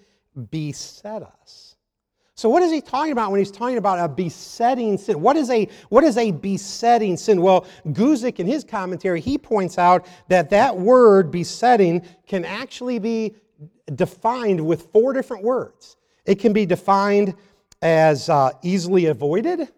beset 0.50 1.22
us. 1.22 1.73
So, 2.36 2.48
what 2.48 2.62
is 2.62 2.72
he 2.72 2.80
talking 2.80 3.12
about 3.12 3.30
when 3.30 3.38
he's 3.38 3.52
talking 3.52 3.78
about 3.78 4.00
a 4.00 4.08
besetting 4.08 4.98
sin? 4.98 5.20
What 5.20 5.36
is 5.36 5.50
a, 5.50 5.68
what 5.88 6.02
is 6.02 6.16
a 6.18 6.32
besetting 6.32 7.16
sin? 7.16 7.40
Well, 7.40 7.64
Guzik, 7.86 8.40
in 8.40 8.46
his 8.46 8.64
commentary, 8.64 9.20
he 9.20 9.38
points 9.38 9.78
out 9.78 10.06
that 10.28 10.50
that 10.50 10.76
word 10.76 11.30
besetting 11.30 12.02
can 12.26 12.44
actually 12.44 12.98
be 12.98 13.36
defined 13.94 14.60
with 14.60 14.90
four 14.92 15.12
different 15.12 15.44
words. 15.44 15.96
It 16.24 16.40
can 16.40 16.52
be 16.52 16.66
defined 16.66 17.34
as 17.82 18.28
uh, 18.28 18.50
easily 18.62 19.06
avoided, 19.06 19.68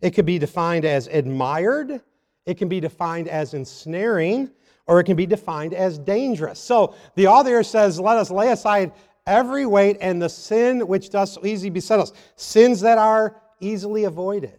it 0.00 0.14
can 0.14 0.24
be 0.24 0.38
defined 0.38 0.84
as 0.84 1.06
admired, 1.08 2.00
it 2.46 2.54
can 2.54 2.68
be 2.68 2.80
defined 2.80 3.28
as 3.28 3.54
ensnaring, 3.54 4.50
or 4.88 4.98
it 4.98 5.04
can 5.04 5.16
be 5.16 5.26
defined 5.26 5.74
as 5.74 5.98
dangerous. 5.98 6.58
So 6.58 6.94
the 7.14 7.26
author 7.28 7.62
says, 7.62 8.00
Let 8.00 8.16
us 8.16 8.30
lay 8.30 8.50
aside 8.50 8.92
every 9.28 9.66
weight 9.66 9.98
and 10.00 10.20
the 10.20 10.28
sin 10.28 10.86
which 10.88 11.10
does 11.10 11.34
so 11.34 11.46
easily 11.46 11.70
beset 11.70 12.00
us, 12.00 12.12
sins 12.34 12.80
that 12.80 12.98
are 12.98 13.40
easily 13.60 14.04
avoided. 14.04 14.58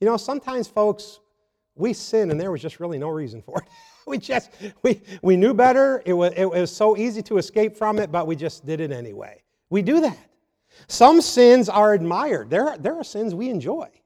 You 0.00 0.06
know, 0.06 0.16
sometimes, 0.16 0.66
folks, 0.66 1.20
we 1.76 1.92
sin 1.92 2.30
and 2.30 2.38
there 2.38 2.50
was 2.50 2.60
just 2.60 2.80
really 2.80 2.98
no 2.98 3.08
reason 3.08 3.40
for 3.40 3.62
it. 3.62 3.68
we 4.06 4.18
just, 4.18 4.50
we, 4.82 5.00
we 5.22 5.36
knew 5.36 5.54
better. 5.54 6.02
It 6.04 6.12
was, 6.12 6.32
it 6.36 6.50
was 6.50 6.74
so 6.74 6.96
easy 6.96 7.22
to 7.22 7.38
escape 7.38 7.76
from 7.76 7.98
it, 7.98 8.10
but 8.10 8.26
we 8.26 8.36
just 8.36 8.66
did 8.66 8.80
it 8.80 8.90
anyway. 8.90 9.42
We 9.70 9.80
do 9.80 10.00
that. 10.00 10.18
Some 10.88 11.20
sins 11.20 11.68
are 11.68 11.94
admired. 11.94 12.50
There, 12.50 12.68
are, 12.68 12.78
there 12.78 12.96
are 12.96 13.04
sins 13.04 13.34
we 13.34 13.48
enjoy. 13.48 13.88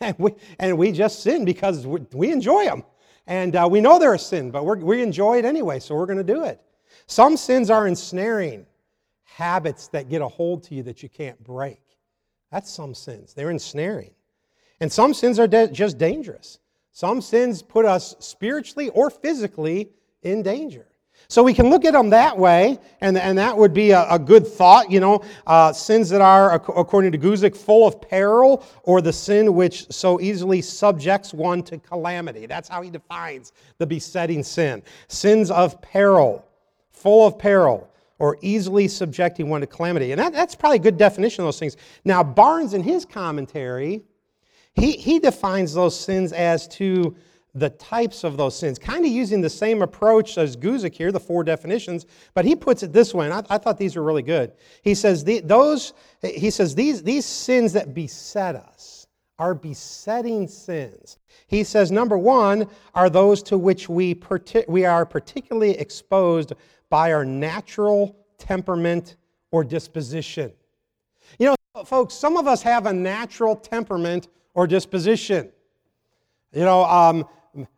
And 0.00 0.16
we, 0.18 0.34
and 0.58 0.76
we 0.78 0.90
just 0.90 1.22
sin 1.22 1.44
because 1.44 1.86
we, 1.86 2.00
we 2.12 2.32
enjoy 2.32 2.64
them. 2.64 2.82
And 3.28 3.54
uh, 3.54 3.68
we 3.70 3.80
know 3.80 4.00
they're 4.00 4.14
a 4.14 4.18
sin, 4.18 4.50
but 4.50 4.66
we 4.66 4.82
we 4.82 5.00
enjoy 5.00 5.38
it 5.38 5.44
anyway, 5.44 5.78
so 5.78 5.94
we're 5.94 6.06
going 6.06 6.18
to 6.18 6.24
do 6.24 6.42
it. 6.42 6.60
Some 7.06 7.36
sins 7.36 7.70
are 7.70 7.86
ensnaring 7.86 8.66
habits 9.36 9.88
that 9.88 10.08
get 10.08 10.22
a 10.22 10.28
hold 10.28 10.62
to 10.64 10.74
you 10.74 10.82
that 10.84 11.02
you 11.02 11.08
can't 11.08 11.42
break. 11.42 11.80
That's 12.50 12.70
some 12.70 12.94
sins. 12.94 13.34
They're 13.34 13.50
ensnaring. 13.50 14.12
And 14.80 14.92
some 14.92 15.14
sins 15.14 15.38
are 15.38 15.46
de- 15.46 15.68
just 15.68 15.96
dangerous. 15.98 16.58
Some 16.92 17.20
sins 17.22 17.62
put 17.62 17.84
us 17.84 18.14
spiritually 18.18 18.90
or 18.90 19.10
physically 19.10 19.90
in 20.22 20.42
danger. 20.42 20.86
So 21.28 21.42
we 21.42 21.54
can 21.54 21.70
look 21.70 21.84
at 21.84 21.92
them 21.92 22.10
that 22.10 22.36
way, 22.36 22.78
and, 23.00 23.16
and 23.16 23.38
that 23.38 23.56
would 23.56 23.72
be 23.72 23.92
a, 23.92 24.06
a 24.10 24.18
good 24.18 24.46
thought. 24.46 24.90
You 24.90 25.00
know, 25.00 25.24
uh, 25.46 25.72
sins 25.72 26.10
that 26.10 26.20
are, 26.20 26.54
according 26.54 27.12
to 27.12 27.18
Guzik, 27.18 27.56
full 27.56 27.86
of 27.86 28.00
peril, 28.00 28.64
or 28.82 29.00
the 29.00 29.12
sin 29.12 29.54
which 29.54 29.90
so 29.90 30.20
easily 30.20 30.60
subjects 30.60 31.32
one 31.32 31.62
to 31.64 31.78
calamity. 31.78 32.46
That's 32.46 32.68
how 32.68 32.82
he 32.82 32.90
defines 32.90 33.52
the 33.78 33.86
besetting 33.86 34.42
sin. 34.42 34.82
Sins 35.08 35.50
of 35.50 35.80
peril, 35.80 36.44
full 36.90 37.26
of 37.26 37.38
peril 37.38 37.88
or 38.22 38.38
easily 38.40 38.86
subjecting 38.86 39.48
one 39.48 39.60
to 39.62 39.66
calamity. 39.66 40.12
And 40.12 40.20
that, 40.20 40.32
that's 40.32 40.54
probably 40.54 40.76
a 40.76 40.80
good 40.80 40.96
definition 40.96 41.42
of 41.42 41.48
those 41.48 41.58
things. 41.58 41.76
Now, 42.04 42.22
Barnes, 42.22 42.72
in 42.72 42.80
his 42.80 43.04
commentary, 43.04 44.04
he, 44.74 44.92
he 44.92 45.18
defines 45.18 45.74
those 45.74 45.98
sins 45.98 46.32
as 46.32 46.68
to 46.68 47.16
the 47.52 47.70
types 47.70 48.22
of 48.22 48.36
those 48.36 48.56
sins, 48.56 48.78
kind 48.78 49.04
of 49.04 49.10
using 49.10 49.40
the 49.40 49.50
same 49.50 49.82
approach 49.82 50.38
as 50.38 50.56
Guzik 50.56 50.94
here, 50.94 51.10
the 51.10 51.18
four 51.18 51.42
definitions, 51.42 52.06
but 52.32 52.44
he 52.44 52.54
puts 52.54 52.84
it 52.84 52.92
this 52.92 53.12
way, 53.12 53.26
and 53.26 53.34
I, 53.34 53.42
I 53.50 53.58
thought 53.58 53.76
these 53.76 53.96
were 53.96 54.04
really 54.04 54.22
good. 54.22 54.52
He 54.82 54.94
says, 54.94 55.24
the, 55.24 55.40
those, 55.40 55.92
he 56.22 56.50
says 56.50 56.76
these, 56.76 57.02
these 57.02 57.26
sins 57.26 57.72
that 57.72 57.92
beset 57.92 58.54
us 58.54 59.08
are 59.40 59.52
besetting 59.52 60.46
sins. 60.46 61.18
He 61.48 61.64
says, 61.64 61.90
number 61.90 62.16
one, 62.16 62.68
are 62.94 63.10
those 63.10 63.42
to 63.44 63.58
which 63.58 63.88
we, 63.88 64.16
we 64.68 64.84
are 64.84 65.04
particularly 65.04 65.76
exposed 65.76 66.52
by 66.92 67.10
our 67.14 67.24
natural 67.24 68.14
temperament 68.36 69.16
or 69.50 69.64
disposition. 69.64 70.52
You 71.38 71.54
know, 71.74 71.84
folks, 71.84 72.12
some 72.12 72.36
of 72.36 72.46
us 72.46 72.60
have 72.60 72.84
a 72.84 72.92
natural 72.92 73.56
temperament 73.56 74.28
or 74.52 74.66
disposition. 74.66 75.50
You 76.52 76.66
know, 76.66 76.84
um, 76.84 77.26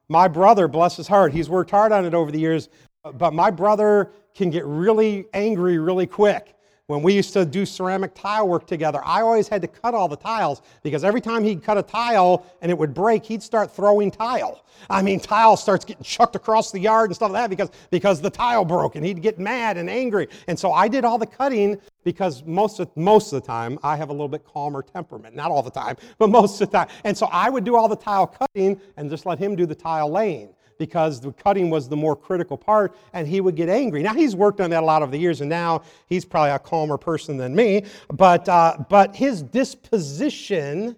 my 0.09 0.27
brother, 0.27 0.67
bless 0.67 0.97
his 0.97 1.07
heart, 1.07 1.33
he's 1.33 1.49
worked 1.49 1.71
hard 1.71 1.93
on 1.93 2.05
it 2.05 2.13
over 2.13 2.33
the 2.33 2.41
years, 2.41 2.71
but 3.15 3.33
my 3.33 3.53
brother 3.53 4.11
can 4.35 4.51
get 4.51 4.65
really 4.65 5.27
angry 5.33 5.79
really 5.79 6.09
quick 6.09 6.54
when 6.87 7.03
we 7.03 7.15
used 7.15 7.33
to 7.33 7.47
do 7.47 7.65
ceramic 7.65 8.15
tile 8.15 8.47
work 8.47 8.67
together, 8.67 9.01
I 9.03 9.23
always 9.23 9.49
had 9.49 9.63
to 9.63 9.69
cut 9.69 9.95
all 9.95 10.07
the 10.07 10.17
tiles 10.17 10.61
because 10.83 11.03
every 11.03 11.23
time 11.23 11.43
he'd 11.43 11.63
cut 11.63 11.79
a 11.79 11.83
tile 11.83 12.45
and 12.61 12.71
it 12.71 12.77
would 12.77 12.93
break, 12.93 13.25
he'd 13.25 13.43
start 13.43 13.75
throwing 13.75 14.11
tile. 14.11 14.67
I 14.91 15.01
mean, 15.01 15.19
tile 15.19 15.57
starts 15.57 15.87
getting 15.87 16.03
chucked 16.03 16.37
across 16.37 16.73
the 16.73 16.79
yard 16.79 17.09
and 17.09 17.17
stuff 17.17 17.31
like 17.31 17.45
that 17.45 17.49
because, 17.49 17.71
because 17.91 18.21
the 18.21 18.29
tile 18.29 18.67
broke 18.67 18.97
and 18.97 19.07
he'd 19.07 19.23
get 19.23 19.39
mad 19.39 19.79
and 19.79 19.89
angry. 19.89 20.29
And 20.47 20.59
so 20.59 20.73
I 20.73 20.89
did 20.89 21.07
all 21.07 21.17
the 21.17 21.27
cutting 21.27 21.81
because 22.05 22.45
most 22.45 22.81
of, 22.81 22.95
most 22.97 23.33
of 23.33 23.41
the 23.41 23.47
time 23.47 23.79
I 23.83 23.97
have 23.97 24.11
a 24.11 24.13
little 24.13 24.29
bit 24.29 24.45
calmer 24.45 24.83
temperament. 24.83 25.35
Not 25.35 25.51
all 25.51 25.63
the 25.63 25.71
time, 25.71 25.97
but 26.19 26.29
most 26.31 26.61
of 26.61 26.71
the 26.71 26.79
time. 26.79 26.89
And 27.05 27.17
so 27.17 27.29
I 27.33 27.49
would 27.49 27.65
do 27.65 27.77
all 27.77 27.89
the 27.89 27.97
tile 27.97 28.27
cutting 28.27 28.79
and 28.99 29.09
just 29.09 29.25
let 29.25 29.39
him 29.39 29.57
do 29.57 29.65
the 29.65 29.75
tile 29.75 30.11
laying 30.11 30.55
because 30.79 31.21
the 31.21 31.33
cutting 31.33 31.71
was 31.71 31.89
the 31.89 31.97
more 31.97 32.17
critical 32.17 32.57
part, 32.57 32.97
and 33.13 33.27
he 33.27 33.41
would 33.41 33.57
get 33.57 33.69
angry. 33.69 34.03
Now, 34.03 34.15
he's 34.15 34.37
worked 34.37 34.61
on 34.61 34.71
that 34.71 34.83
a 34.83 34.87
lot 34.87 35.03
over 35.03 35.13
the 35.13 35.19
years, 35.19 35.41
and 35.41 35.51
now 35.51 35.83
he's 36.07 36.25
probably 36.25 36.51
a 36.51 36.59
calmer 36.59 36.99
person 36.99 37.37
than 37.37 37.55
me, 37.55 37.85
but, 38.13 38.49
uh, 38.49 38.79
but 38.89 39.15
his 39.15 39.43
disposition, 39.43 40.97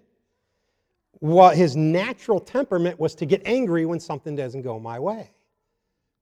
what 1.19 1.57
his 1.57 1.75
natural 1.75 2.39
temperament 2.39 2.99
was 2.99 3.15
to 3.15 3.25
get 3.25 3.41
angry 3.45 3.85
when 3.85 3.99
something 3.99 4.35
doesn't 4.35 4.61
go 4.61 4.79
my 4.79 4.99
way. 4.99 5.31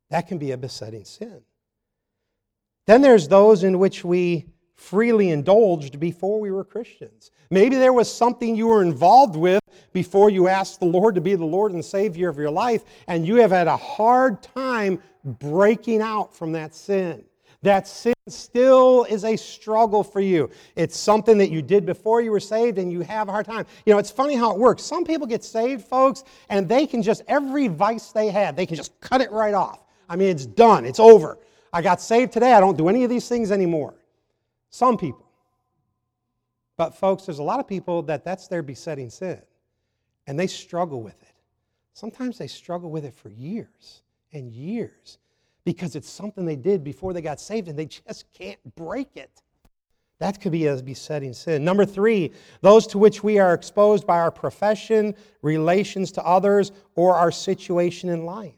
That 0.10 0.28
can 0.28 0.38
be 0.38 0.52
a 0.52 0.58
besetting 0.58 1.06
sin. 1.06 1.42
Then 2.86 3.02
there's 3.02 3.28
those 3.28 3.64
in 3.64 3.80
which 3.80 4.06
we 4.06 4.46
freely 4.76 5.32
indulged 5.32 6.00
before 6.00 6.40
we 6.40 6.52
were 6.52 6.64
Christians. 6.64 7.32
Maybe 7.50 7.76
there 7.78 7.94
was 7.94 8.14
something 8.14 8.56
you 8.56 8.68
were 8.68 8.84
involved 8.84 9.36
with 9.36 9.62
before 9.94 10.30
you 10.30 10.48
asked 10.48 10.80
the 10.80 10.86
Lord 10.86 11.16
to 11.16 11.22
be 11.22 11.36
the 11.36 11.46
Lord 11.46 11.72
and 11.72 11.84
Savior 11.84 12.30
of 12.30 12.38
your 12.38 12.52
life, 12.52 12.84
and 13.08 13.26
you 13.26 13.36
have 13.38 13.52
had 13.52 13.68
a 13.68 13.78
hard 13.78 14.42
time 14.42 15.02
breaking 15.24 16.02
out 16.02 16.34
from 16.34 16.52
that 16.54 16.76
sin. 16.76 17.24
That 17.62 17.88
sin 17.88 18.14
still 18.28 19.06
is 19.06 19.24
a 19.24 19.36
struggle 19.36 20.04
for 20.04 20.20
you. 20.20 20.52
It's 20.76 20.98
something 20.98 21.38
that 21.40 21.50
you 21.50 21.64
did 21.64 21.86
before 21.86 22.22
you 22.22 22.30
were 22.30 22.40
saved 22.40 22.78
and 22.78 22.92
you 22.92 23.02
have 23.02 23.28
a 23.28 23.32
hard 23.32 23.48
time. 23.48 23.66
You 23.88 23.94
know, 23.94 24.00
it's 24.00 24.12
funny 24.12 24.36
how 24.36 24.52
it 24.52 24.60
works. 24.60 24.84
Some 24.84 25.04
people 25.04 25.26
get 25.26 25.44
saved, 25.44 25.84
folks, 25.84 26.24
and 26.50 26.70
they 26.70 26.86
can 26.86 27.02
just, 27.02 27.24
every 27.28 27.68
vice 27.68 28.12
they 28.12 28.30
had, 28.30 28.56
they 28.56 28.68
can 28.68 28.76
just 28.76 29.00
cut 29.02 29.20
it 29.20 29.32
right 29.32 29.56
off. 29.56 29.84
I 30.08 30.16
mean, 30.16 30.30
it's 30.30 30.46
done, 30.46 30.86
it's 30.86 31.00
over. 31.00 31.40
I 31.74 31.82
got 31.82 32.02
saved 32.02 32.34
today, 32.34 32.54
I 32.54 32.60
don't 32.60 32.78
do 32.78 32.88
any 32.88 33.04
of 33.04 33.10
these 33.10 33.28
things 33.28 33.52
anymore. 33.52 33.96
Some 34.70 34.98
people. 34.98 35.26
But, 36.78 36.96
folks, 36.96 37.26
there's 37.26 37.40
a 37.40 37.44
lot 37.44 37.60
of 37.60 37.68
people 37.68 38.04
that 38.04 38.24
that's 38.24 38.48
their 38.48 38.62
besetting 38.62 39.10
sin, 39.10 39.42
and 40.28 40.40
they 40.40 40.48
struggle 40.48 41.02
with 41.02 41.22
it. 41.22 41.36
Sometimes 41.94 42.38
they 42.38 42.48
struggle 42.48 42.90
with 42.92 43.06
it 43.06 43.14
for 43.14 43.30
years 43.30 44.02
and 44.34 44.52
years 44.52 45.18
because 45.64 45.96
it's 45.96 46.10
something 46.10 46.46
they 46.46 46.56
did 46.56 46.84
before 46.84 47.14
they 47.14 47.22
got 47.22 47.40
saved 47.40 47.68
and 47.68 47.78
they 47.78 47.86
just 47.86 48.26
can't 48.34 48.60
break 48.76 49.16
it. 49.16 49.42
That 50.20 50.40
could 50.40 50.52
be 50.52 50.68
uh, 50.70 50.78
a 50.78 50.82
besetting 50.82 51.34
sin. 51.34 51.66
Number 51.66 51.86
three, 51.86 52.32
those 52.62 52.88
to 52.88 52.98
which 52.98 53.24
we 53.24 53.38
are 53.40 53.54
exposed 53.54 54.08
by 54.08 54.18
our 54.20 54.32
profession, 54.32 55.14
relations 55.42 56.12
to 56.14 56.24
others, 56.24 56.72
or 56.96 57.16
our 57.16 57.32
situation 57.32 58.10
in 58.10 58.26
life. 58.26 58.54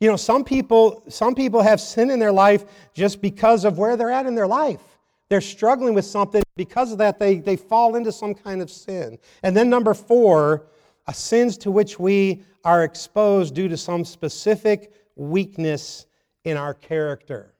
You 0.00 0.08
know, 0.08 0.16
some 0.16 0.44
people, 0.44 1.02
some 1.08 1.34
people 1.34 1.60
have 1.60 1.80
sin 1.80 2.10
in 2.10 2.18
their 2.18 2.32
life 2.32 2.64
just 2.94 3.20
because 3.20 3.66
of 3.66 3.76
where 3.76 3.96
they're 3.96 4.10
at 4.10 4.24
in 4.24 4.34
their 4.34 4.46
life. 4.46 4.80
They're 5.28 5.42
struggling 5.42 5.92
with 5.92 6.06
something. 6.06 6.42
Because 6.56 6.92
of 6.92 6.98
that, 6.98 7.18
they, 7.18 7.36
they 7.36 7.56
fall 7.56 7.96
into 7.96 8.10
some 8.10 8.34
kind 8.34 8.62
of 8.62 8.70
sin. 8.70 9.18
And 9.42 9.54
then 9.54 9.68
number 9.68 9.92
four, 9.92 10.66
sins 11.12 11.56
to 11.58 11.70
which 11.70 11.98
we 11.98 12.42
are 12.64 12.84
exposed 12.84 13.54
due 13.54 13.68
to 13.68 13.76
some 13.76 14.04
specific 14.04 14.92
weakness 15.16 16.06
in 16.44 16.56
our 16.56 16.74
character. 16.74 17.54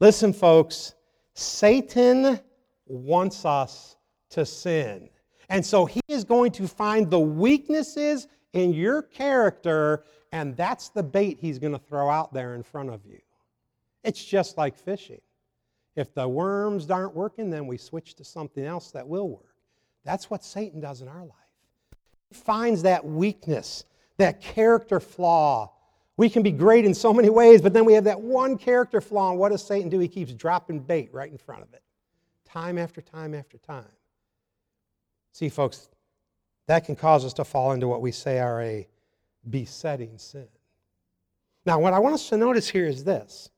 Listen, 0.00 0.32
folks, 0.32 0.94
Satan 1.34 2.40
wants 2.86 3.44
us 3.44 3.96
to 4.30 4.44
sin. 4.44 5.08
And 5.48 5.64
so 5.64 5.84
he 5.84 6.00
is 6.08 6.24
going 6.24 6.52
to 6.52 6.66
find 6.66 7.10
the 7.10 7.20
weaknesses 7.20 8.28
in 8.52 8.72
your 8.72 9.02
character, 9.02 10.04
and 10.32 10.56
that's 10.56 10.88
the 10.88 11.02
bait 11.02 11.38
he's 11.40 11.58
going 11.58 11.72
to 11.72 11.78
throw 11.78 12.08
out 12.08 12.32
there 12.32 12.54
in 12.54 12.62
front 12.62 12.90
of 12.90 13.04
you. 13.04 13.18
It's 14.02 14.24
just 14.24 14.56
like 14.56 14.76
fishing. 14.76 15.20
If 15.96 16.14
the 16.14 16.26
worms 16.28 16.90
aren't 16.90 17.14
working, 17.14 17.50
then 17.50 17.66
we 17.66 17.78
switch 17.78 18.14
to 18.16 18.24
something 18.24 18.64
else 18.64 18.90
that 18.92 19.06
will 19.06 19.28
work. 19.28 19.54
That's 20.04 20.28
what 20.28 20.44
Satan 20.44 20.80
does 20.80 21.02
in 21.02 21.08
our 21.08 21.22
life. 21.22 21.43
Finds 22.34 22.82
that 22.82 23.04
weakness, 23.04 23.84
that 24.18 24.40
character 24.40 25.00
flaw. 25.00 25.72
We 26.16 26.28
can 26.28 26.42
be 26.42 26.50
great 26.50 26.84
in 26.84 26.94
so 26.94 27.12
many 27.12 27.30
ways, 27.30 27.62
but 27.62 27.72
then 27.72 27.84
we 27.84 27.94
have 27.94 28.04
that 28.04 28.20
one 28.20 28.58
character 28.58 29.00
flaw, 29.00 29.30
and 29.30 29.38
what 29.38 29.50
does 29.50 29.64
Satan 29.64 29.88
do? 29.88 29.98
He 29.98 30.08
keeps 30.08 30.32
dropping 30.32 30.80
bait 30.80 31.10
right 31.12 31.30
in 31.30 31.38
front 31.38 31.62
of 31.62 31.72
it, 31.72 31.82
time 32.44 32.76
after 32.76 33.00
time 33.00 33.34
after 33.34 33.58
time. 33.58 33.86
See, 35.32 35.48
folks, 35.48 35.88
that 36.66 36.84
can 36.84 36.96
cause 36.96 37.24
us 37.24 37.32
to 37.34 37.44
fall 37.44 37.72
into 37.72 37.88
what 37.88 38.00
we 38.00 38.12
say 38.12 38.40
are 38.40 38.60
a 38.62 38.86
besetting 39.48 40.18
sin. 40.18 40.48
Now, 41.66 41.78
what 41.78 41.92
I 41.92 41.98
want 41.98 42.14
us 42.14 42.28
to 42.28 42.36
notice 42.36 42.68
here 42.68 42.86
is 42.86 43.04
this 43.04 43.50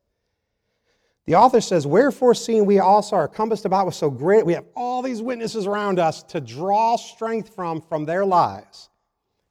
the 1.26 1.34
author 1.34 1.60
says, 1.60 1.86
Wherefore, 1.86 2.34
seeing 2.34 2.66
we 2.66 2.78
also 2.78 3.16
are 3.16 3.28
compassed 3.28 3.64
about 3.64 3.86
with 3.86 3.96
so 3.96 4.10
great, 4.10 4.46
we 4.46 4.52
have 4.52 4.66
all 4.76 5.02
these 5.02 5.20
witnesses 5.20 5.66
around 5.66 5.98
us 5.98 6.22
to 6.24 6.40
draw 6.40 6.96
strength 6.96 7.54
from 7.54 7.80
from 7.80 8.04
their 8.04 8.24
lives. 8.24 8.88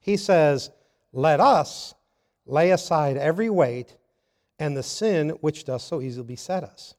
He 0.00 0.16
says, 0.16 0.70
Let 1.12 1.38
us 1.38 1.94
lay 2.46 2.70
aside 2.70 3.16
every 3.18 3.50
weight 3.50 3.94
and 4.58 4.74
the 4.74 4.82
sin 4.82 5.30
which 5.40 5.64
does 5.64 5.82
so 5.82 6.00
easily 6.00 6.26
beset 6.26 6.64
us. 6.64 6.94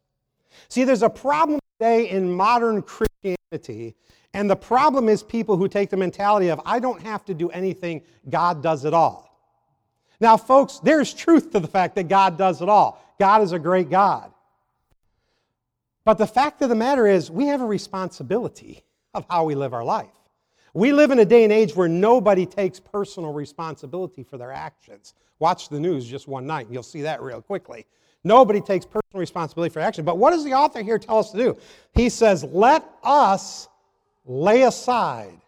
See, 0.70 0.84
there's 0.84 1.04
a 1.04 1.10
problem 1.10 1.60
today 1.80 2.10
in 2.10 2.32
modern 2.32 2.84
Christianity, 2.84 3.96
and 4.34 4.50
the 4.50 4.56
problem 4.56 5.10
is 5.10 5.24
people 5.24 5.58
who 5.58 5.68
take 5.68 5.90
the 5.90 5.98
mentality 5.98 6.50
of, 6.50 6.62
I 6.66 6.80
don't 6.80 7.02
have 7.02 7.26
to 7.26 7.34
do 7.34 7.50
anything, 7.50 8.04
God 8.30 8.62
does 8.62 8.86
it 8.86 8.94
all. 8.94 9.28
Now, 10.20 10.38
folks, 10.38 10.80
there's 10.80 11.14
truth 11.14 11.52
to 11.52 11.60
the 11.60 11.68
fact 11.68 11.96
that 11.96 12.08
God 12.08 12.38
does 12.38 12.62
it 12.62 12.70
all. 12.70 13.02
God 13.20 13.42
is 13.42 13.52
a 13.52 13.60
great 13.60 13.90
God. 13.90 14.32
But 16.08 16.18
the 16.18 16.26
fact 16.26 16.62
of 16.62 16.70
the 16.70 16.76
matter 16.76 17.06
is, 17.06 17.30
we 17.30 17.48
have 17.48 17.60
a 17.60 17.66
responsibility 17.66 18.86
of 19.14 19.26
how 19.30 19.44
we 19.44 19.56
live 19.56 19.74
our 19.74 19.84
life. 19.84 20.16
We 20.74 20.94
live 20.94 21.12
in 21.12 21.20
a 21.20 21.26
day 21.26 21.44
and 21.44 21.52
age 21.52 21.76
where 21.76 21.90
nobody 21.90 22.46
takes 22.46 22.80
personal 22.80 23.34
responsibility 23.34 24.24
for 24.24 24.38
their 24.38 24.54
actions. 24.54 25.16
Watch 25.40 25.68
the 25.68 25.82
news 25.82 26.06
just 26.06 26.30
one 26.30 26.48
night, 26.48 26.68
and 26.68 26.74
you'll 26.74 26.82
see 26.82 27.02
that 27.02 27.22
real 27.22 27.42
quickly. 27.42 27.86
Nobody 28.24 28.62
takes 28.62 28.86
personal 28.86 29.20
responsibility 29.20 29.74
for 29.74 29.82
action. 29.82 30.06
But 30.06 30.18
what 30.18 30.32
does 30.32 30.46
the 30.46 30.54
author 30.54 30.82
here 30.82 30.98
tell 30.98 31.20
us 31.20 31.32
to 31.32 31.38
do? 31.38 31.58
He 31.94 32.08
says, 32.08 32.42
Let 32.46 32.90
us 33.04 33.68
lay 34.24 34.62
aside 34.62 35.42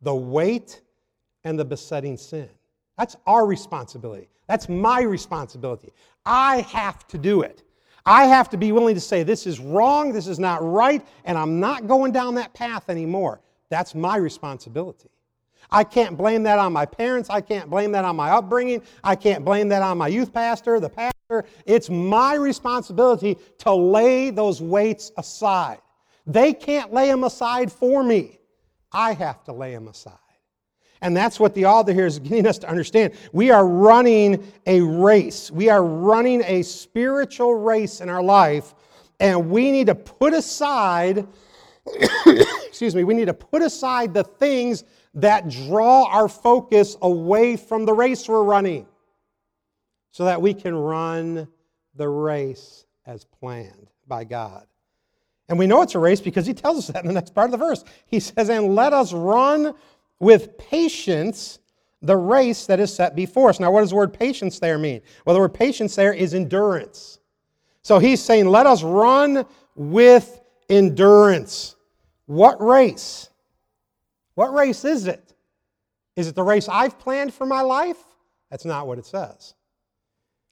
the 0.00 0.14
weight 0.14 0.80
and 1.44 1.58
the 1.58 1.64
besetting 1.66 2.16
sin. 2.16 2.48
That's 2.96 3.16
our 3.26 3.44
responsibility. 3.44 4.30
That's 4.48 4.66
my 4.66 5.02
responsibility. 5.02 5.92
I 6.24 6.62
have 6.62 7.06
to 7.08 7.18
do 7.18 7.42
it. 7.42 7.64
I 8.06 8.26
have 8.26 8.48
to 8.50 8.56
be 8.56 8.72
willing 8.72 8.94
to 8.94 9.00
say, 9.00 9.22
this 9.22 9.46
is 9.46 9.60
wrong, 9.60 10.12
this 10.12 10.26
is 10.26 10.38
not 10.38 10.62
right, 10.62 11.06
and 11.24 11.36
I'm 11.36 11.60
not 11.60 11.86
going 11.86 12.12
down 12.12 12.34
that 12.36 12.54
path 12.54 12.88
anymore. 12.88 13.40
That's 13.68 13.94
my 13.94 14.16
responsibility. 14.16 15.10
I 15.70 15.84
can't 15.84 16.16
blame 16.16 16.42
that 16.44 16.58
on 16.58 16.72
my 16.72 16.86
parents. 16.86 17.30
I 17.30 17.40
can't 17.40 17.70
blame 17.70 17.92
that 17.92 18.04
on 18.04 18.16
my 18.16 18.30
upbringing. 18.30 18.82
I 19.04 19.14
can't 19.14 19.44
blame 19.44 19.68
that 19.68 19.82
on 19.82 19.98
my 19.98 20.08
youth 20.08 20.32
pastor, 20.32 20.80
the 20.80 20.88
pastor. 20.88 21.44
It's 21.64 21.88
my 21.88 22.34
responsibility 22.34 23.36
to 23.58 23.72
lay 23.72 24.30
those 24.30 24.60
weights 24.60 25.12
aside. 25.16 25.78
They 26.26 26.52
can't 26.52 26.92
lay 26.92 27.08
them 27.08 27.24
aside 27.24 27.70
for 27.70 28.02
me. 28.02 28.40
I 28.92 29.12
have 29.12 29.44
to 29.44 29.52
lay 29.52 29.72
them 29.72 29.88
aside. 29.88 30.14
And 31.02 31.16
that's 31.16 31.40
what 31.40 31.54
the 31.54 31.66
author 31.66 31.92
here 31.92 32.06
is 32.06 32.18
getting 32.18 32.46
us 32.46 32.58
to 32.58 32.68
understand. 32.68 33.14
We 33.32 33.50
are 33.50 33.66
running 33.66 34.52
a 34.66 34.80
race. 34.80 35.50
We 35.50 35.68
are 35.70 35.82
running 35.82 36.42
a 36.44 36.62
spiritual 36.62 37.54
race 37.54 38.00
in 38.00 38.08
our 38.08 38.22
life, 38.22 38.74
and 39.18 39.50
we 39.50 39.72
need 39.72 39.86
to 39.86 39.94
put 39.94 40.34
aside, 40.34 41.26
excuse 42.66 42.94
me, 42.94 43.04
we 43.04 43.14
need 43.14 43.26
to 43.26 43.34
put 43.34 43.62
aside 43.62 44.12
the 44.12 44.24
things 44.24 44.84
that 45.14 45.48
draw 45.48 46.04
our 46.04 46.28
focus 46.28 46.96
away 47.02 47.56
from 47.56 47.84
the 47.84 47.92
race 47.92 48.28
we're 48.28 48.44
running 48.44 48.86
so 50.10 50.24
that 50.24 50.40
we 50.40 50.54
can 50.54 50.74
run 50.74 51.48
the 51.94 52.08
race 52.08 52.84
as 53.06 53.24
planned 53.24 53.90
by 54.06 54.24
God. 54.24 54.66
And 55.48 55.58
we 55.58 55.66
know 55.66 55.82
it's 55.82 55.96
a 55.96 55.98
race 55.98 56.20
because 56.20 56.46
he 56.46 56.54
tells 56.54 56.78
us 56.78 56.86
that 56.88 57.02
in 57.02 57.08
the 57.08 57.12
next 57.12 57.34
part 57.34 57.46
of 57.46 57.50
the 57.50 57.56
verse. 57.56 57.84
He 58.06 58.20
says, 58.20 58.48
And 58.48 58.76
let 58.76 58.92
us 58.92 59.12
run 59.12 59.74
with 60.20 60.56
patience 60.58 61.58
the 62.02 62.16
race 62.16 62.66
that 62.66 62.80
is 62.80 62.94
set 62.94 63.14
before 63.16 63.50
us. 63.50 63.60
Now, 63.60 63.70
what 63.70 63.80
does 63.80 63.90
the 63.90 63.96
word 63.96 64.12
patience 64.12 64.58
there 64.58 64.78
mean? 64.78 65.02
Well, 65.24 65.34
the 65.34 65.40
word 65.40 65.54
patience 65.54 65.94
there 65.96 66.12
is 66.12 66.34
endurance. 66.34 67.18
So 67.82 67.98
he's 67.98 68.22
saying, 68.22 68.46
let 68.46 68.66
us 68.66 68.82
run 68.82 69.44
with 69.74 70.40
endurance. 70.68 71.76
What 72.26 72.62
race? 72.62 73.28
What 74.34 74.54
race 74.54 74.84
is 74.84 75.06
it? 75.06 75.34
Is 76.16 76.28
it 76.28 76.34
the 76.34 76.42
race 76.42 76.68
I've 76.68 76.98
planned 76.98 77.34
for 77.34 77.46
my 77.46 77.62
life? 77.62 77.98
That's 78.50 78.64
not 78.64 78.86
what 78.86 78.98
it 78.98 79.06
says. 79.06 79.54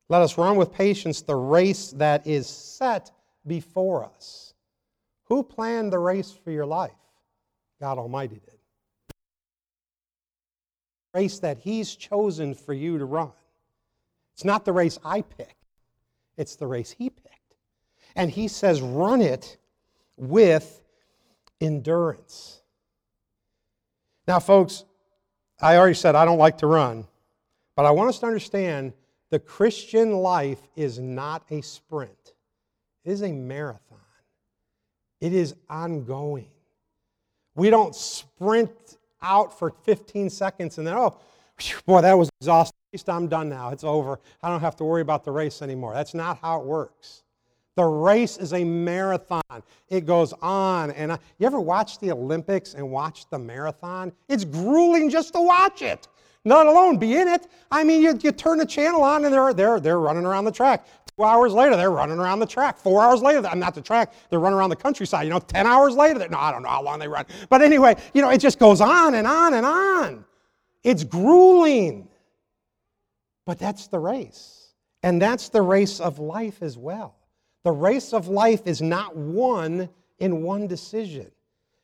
Let 0.08 0.22
us 0.22 0.38
run 0.38 0.56
with 0.56 0.72
patience 0.72 1.22
the 1.22 1.36
race 1.36 1.90
that 1.92 2.26
is 2.26 2.46
set 2.46 3.10
before 3.46 4.04
us. 4.04 4.54
Who 5.24 5.42
planned 5.42 5.92
the 5.92 5.98
race 5.98 6.30
for 6.30 6.50
your 6.50 6.66
life? 6.66 6.92
God 7.80 7.98
Almighty 7.98 8.40
did 8.44 8.57
race 11.18 11.40
that 11.40 11.58
He's 11.58 11.96
chosen 11.96 12.54
for 12.54 12.72
you 12.72 12.98
to 12.98 13.04
run. 13.04 13.32
It's 14.34 14.44
not 14.44 14.64
the 14.64 14.72
race 14.72 14.98
I 15.04 15.22
pick, 15.22 15.56
it's 16.36 16.54
the 16.54 16.66
race 16.66 16.92
He 16.92 17.10
picked. 17.10 17.56
And 18.14 18.30
He 18.30 18.46
says, 18.46 18.80
run 18.80 19.20
it 19.20 19.56
with 20.16 20.80
endurance. 21.60 22.60
Now, 24.28 24.38
folks, 24.38 24.84
I 25.60 25.76
already 25.76 25.94
said 25.94 26.14
I 26.14 26.24
don't 26.24 26.38
like 26.38 26.58
to 26.58 26.68
run, 26.68 27.04
but 27.74 27.84
I 27.84 27.90
want 27.90 28.10
us 28.10 28.20
to 28.20 28.26
understand 28.26 28.92
the 29.30 29.40
Christian 29.40 30.12
life 30.12 30.60
is 30.76 31.00
not 31.00 31.42
a 31.50 31.60
sprint, 31.62 32.34
it 33.04 33.10
is 33.10 33.22
a 33.22 33.32
marathon, 33.32 33.98
it 35.20 35.32
is 35.32 35.56
ongoing. 35.68 36.50
We 37.56 37.70
don't 37.70 37.92
sprint 37.92 38.97
out 39.22 39.58
for 39.58 39.70
15 39.70 40.30
seconds 40.30 40.78
and 40.78 40.86
then, 40.86 40.94
oh, 40.94 41.16
boy, 41.86 42.00
that 42.00 42.16
was 42.16 42.30
exhausting. 42.40 42.76
At 42.90 42.98
least 42.98 43.08
I'm 43.08 43.28
done 43.28 43.48
now. 43.48 43.70
It's 43.70 43.84
over. 43.84 44.18
I 44.42 44.48
don't 44.48 44.60
have 44.60 44.76
to 44.76 44.84
worry 44.84 45.02
about 45.02 45.24
the 45.24 45.30
race 45.30 45.60
anymore. 45.60 45.92
That's 45.94 46.14
not 46.14 46.38
how 46.40 46.60
it 46.60 46.66
works. 46.66 47.22
The 47.76 47.84
race 47.84 48.38
is 48.38 48.54
a 48.54 48.64
marathon. 48.64 49.42
It 49.88 50.04
goes 50.04 50.32
on 50.42 50.90
and. 50.92 51.16
You 51.38 51.46
ever 51.46 51.60
watch 51.60 52.00
the 52.00 52.10
Olympics 52.10 52.74
and 52.74 52.90
watch 52.90 53.30
the 53.30 53.38
marathon? 53.38 54.12
It's 54.28 54.44
grueling 54.44 55.10
just 55.10 55.32
to 55.34 55.40
watch 55.40 55.82
it, 55.82 56.08
not 56.44 56.66
alone 56.66 56.98
be 56.98 57.16
in 57.16 57.28
it. 57.28 57.46
I 57.70 57.84
mean, 57.84 58.02
you, 58.02 58.18
you 58.22 58.32
turn 58.32 58.58
the 58.58 58.66
channel 58.66 59.02
on 59.02 59.24
and 59.24 59.32
they're, 59.34 59.52
they're, 59.52 59.80
they're 59.80 60.00
running 60.00 60.24
around 60.24 60.44
the 60.44 60.52
track. 60.52 60.86
Two 61.16 61.24
hours 61.24 61.52
later, 61.52 61.76
they're 61.76 61.90
running 61.90 62.18
around 62.18 62.38
the 62.38 62.46
track. 62.46 62.78
Four 62.78 63.02
hours 63.02 63.22
later, 63.22 63.46
I'm 63.46 63.58
not 63.58 63.74
the 63.74 63.82
track, 63.82 64.12
they're 64.30 64.38
running 64.38 64.58
around 64.58 64.70
the 64.70 64.76
countryside. 64.76 65.24
You 65.24 65.30
know, 65.30 65.40
10 65.40 65.66
hours 65.66 65.94
later, 65.94 66.18
no, 66.28 66.38
I 66.38 66.52
don't 66.52 66.62
know 66.62 66.68
how 66.68 66.82
long 66.82 66.98
they 66.98 67.08
run. 67.08 67.26
But 67.48 67.60
anyway, 67.62 67.96
you 68.14 68.22
know, 68.22 68.30
it 68.30 68.38
just 68.38 68.58
goes 68.58 68.80
on 68.80 69.14
and 69.14 69.26
on 69.26 69.54
and 69.54 69.66
on. 69.66 70.24
It's 70.84 71.04
grueling. 71.04 72.08
But 73.44 73.58
that's 73.58 73.88
the 73.88 73.98
race. 73.98 74.74
And 75.02 75.20
that's 75.20 75.48
the 75.48 75.62
race 75.62 76.00
of 76.00 76.18
life 76.18 76.62
as 76.62 76.76
well. 76.76 77.16
The 77.64 77.72
race 77.72 78.12
of 78.12 78.28
life 78.28 78.66
is 78.66 78.80
not 78.80 79.16
won 79.16 79.88
in 80.18 80.42
one 80.42 80.66
decision, 80.66 81.30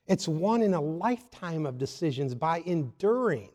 it's 0.06 0.26
won 0.26 0.62
in 0.62 0.74
a 0.74 0.80
lifetime 0.80 1.66
of 1.66 1.78
decisions 1.78 2.34
by 2.34 2.58
enduring. 2.66 3.50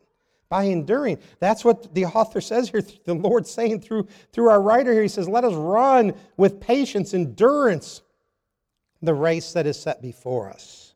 By 0.50 0.64
enduring. 0.64 1.20
That's 1.40 1.64
what 1.64 1.94
the 1.94 2.06
author 2.06 2.42
says 2.42 2.70
here, 2.70 2.82
the 3.06 3.14
Lord's 3.14 3.52
saying 3.52 3.82
through, 3.82 4.08
through 4.34 4.50
our 4.50 4.62
writer 4.62 4.92
here. 4.92 5.04
He 5.04 5.08
says, 5.08 5.30
Let 5.30 5.44
us 5.44 5.54
run 5.54 6.14
with 6.38 6.60
patience, 6.60 7.14
endurance, 7.14 8.02
the 9.02 9.14
race 9.14 9.54
that 9.54 9.68
is 9.68 9.80
set 9.80 10.02
before 10.02 10.50
us. 10.50 10.96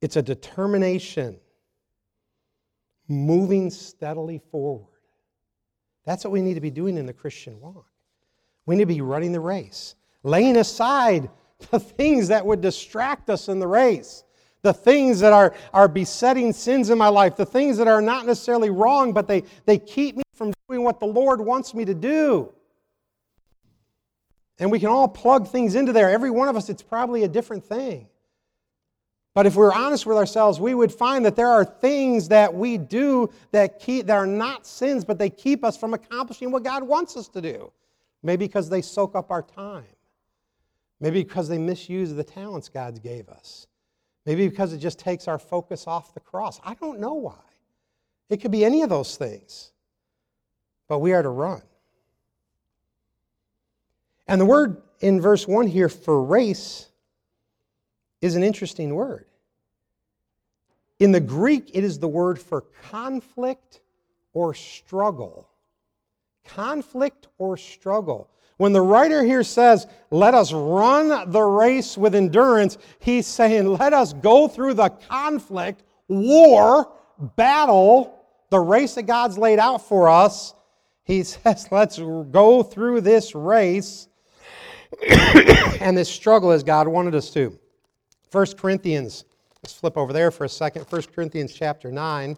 It's 0.00 0.16
a 0.16 0.22
determination 0.22 1.38
moving 3.08 3.70
steadily 3.70 4.40
forward. 4.50 4.86
That's 6.04 6.24
what 6.24 6.32
we 6.32 6.42
need 6.42 6.54
to 6.54 6.60
be 6.60 6.70
doing 6.70 6.96
in 6.96 7.06
the 7.06 7.12
Christian 7.12 7.60
walk. 7.60 7.86
We 8.66 8.76
need 8.76 8.82
to 8.82 8.94
be 8.94 9.00
running 9.00 9.32
the 9.32 9.40
race, 9.40 9.94
laying 10.22 10.56
aside 10.56 11.30
the 11.70 11.78
things 11.78 12.28
that 12.28 12.44
would 12.44 12.60
distract 12.60 13.30
us 13.30 13.48
in 13.48 13.60
the 13.60 13.66
race, 13.66 14.24
the 14.62 14.72
things 14.72 15.20
that 15.20 15.32
are, 15.32 15.54
are 15.72 15.88
besetting 15.88 16.52
sins 16.52 16.90
in 16.90 16.96
my 16.96 17.08
life, 17.08 17.36
the 17.36 17.46
things 17.46 17.76
that 17.78 17.88
are 17.88 18.00
not 18.00 18.26
necessarily 18.26 18.70
wrong, 18.70 19.12
but 19.12 19.26
they, 19.26 19.42
they 19.66 19.78
keep 19.78 20.16
me 20.16 20.22
from 20.34 20.52
doing 20.68 20.84
what 20.84 21.00
the 21.00 21.06
Lord 21.06 21.40
wants 21.40 21.74
me 21.74 21.84
to 21.84 21.94
do. 21.94 22.52
And 24.58 24.70
we 24.70 24.78
can 24.78 24.88
all 24.88 25.08
plug 25.08 25.48
things 25.48 25.74
into 25.74 25.92
there. 25.92 26.10
Every 26.10 26.30
one 26.30 26.48
of 26.48 26.56
us, 26.56 26.68
it's 26.68 26.82
probably 26.82 27.24
a 27.24 27.28
different 27.28 27.64
thing. 27.64 28.06
But 29.34 29.46
if 29.46 29.56
we're 29.56 29.72
honest 29.72 30.04
with 30.06 30.16
ourselves, 30.16 30.60
we 30.60 30.74
would 30.74 30.92
find 30.92 31.24
that 31.24 31.36
there 31.36 31.48
are 31.48 31.64
things 31.64 32.28
that 32.28 32.52
we 32.52 32.76
do 32.76 33.30
that, 33.50 33.80
keep, 33.80 34.06
that 34.06 34.14
are 34.14 34.26
not 34.26 34.66
sins, 34.66 35.04
but 35.04 35.18
they 35.18 35.30
keep 35.30 35.64
us 35.64 35.76
from 35.76 35.94
accomplishing 35.94 36.50
what 36.50 36.62
God 36.62 36.82
wants 36.82 37.16
us 37.16 37.28
to 37.28 37.40
do. 37.40 37.72
Maybe 38.22 38.46
because 38.46 38.68
they 38.68 38.82
soak 38.82 39.16
up 39.16 39.30
our 39.30 39.42
time. 39.42 39.84
Maybe 41.00 41.24
because 41.24 41.48
they 41.48 41.58
misuse 41.58 42.12
the 42.12 42.22
talents 42.22 42.68
God 42.68 43.02
gave 43.02 43.28
us. 43.28 43.66
Maybe 44.24 44.48
because 44.48 44.72
it 44.72 44.78
just 44.78 44.98
takes 44.98 45.26
our 45.28 45.38
focus 45.38 45.86
off 45.86 46.14
the 46.14 46.20
cross. 46.20 46.60
I 46.64 46.74
don't 46.74 47.00
know 47.00 47.14
why. 47.14 47.34
It 48.28 48.38
could 48.38 48.50
be 48.50 48.64
any 48.64 48.82
of 48.82 48.88
those 48.88 49.16
things. 49.16 49.72
But 50.88 51.00
we 51.00 51.12
are 51.12 51.22
to 51.22 51.28
run. 51.28 51.62
And 54.28 54.40
the 54.40 54.46
word 54.46 54.80
in 55.00 55.20
verse 55.20 55.46
1 55.46 55.66
here 55.66 55.88
for 55.88 56.22
race 56.22 56.88
is 58.20 58.36
an 58.36 58.42
interesting 58.42 58.94
word. 58.94 59.26
In 61.00 61.10
the 61.10 61.20
Greek, 61.20 61.70
it 61.74 61.82
is 61.82 61.98
the 61.98 62.08
word 62.08 62.38
for 62.38 62.62
conflict 62.82 63.80
or 64.32 64.54
struggle 64.54 65.48
conflict 66.44 67.28
or 67.38 67.56
struggle. 67.56 68.30
When 68.56 68.72
the 68.72 68.82
writer 68.82 69.24
here 69.24 69.42
says, 69.42 69.86
let 70.10 70.34
us 70.34 70.52
run 70.52 71.30
the 71.30 71.42
race 71.42 71.96
with 71.96 72.14
endurance, 72.14 72.78
he's 72.98 73.26
saying, 73.26 73.66
let 73.66 73.92
us 73.92 74.12
go 74.12 74.46
through 74.48 74.74
the 74.74 74.90
conflict, 74.90 75.82
war, 76.08 76.92
battle, 77.36 78.24
the 78.50 78.60
race 78.60 78.94
that 78.94 79.04
God's 79.04 79.38
laid 79.38 79.58
out 79.58 79.86
for 79.86 80.08
us. 80.08 80.54
He 81.04 81.22
says, 81.22 81.68
let's 81.70 81.98
go 81.98 82.62
through 82.62 83.00
this 83.00 83.34
race 83.34 84.08
and 85.80 85.96
this 85.96 86.08
struggle 86.08 86.50
as 86.50 86.62
God 86.62 86.86
wanted 86.88 87.14
us 87.14 87.30
to. 87.30 87.58
1 88.30 88.46
Corinthians, 88.58 89.24
let's 89.62 89.74
flip 89.74 89.96
over 89.96 90.12
there 90.12 90.30
for 90.30 90.44
a 90.44 90.48
second. 90.48 90.86
1 90.88 91.02
Corinthians 91.14 91.52
chapter 91.52 91.90
9 91.90 92.36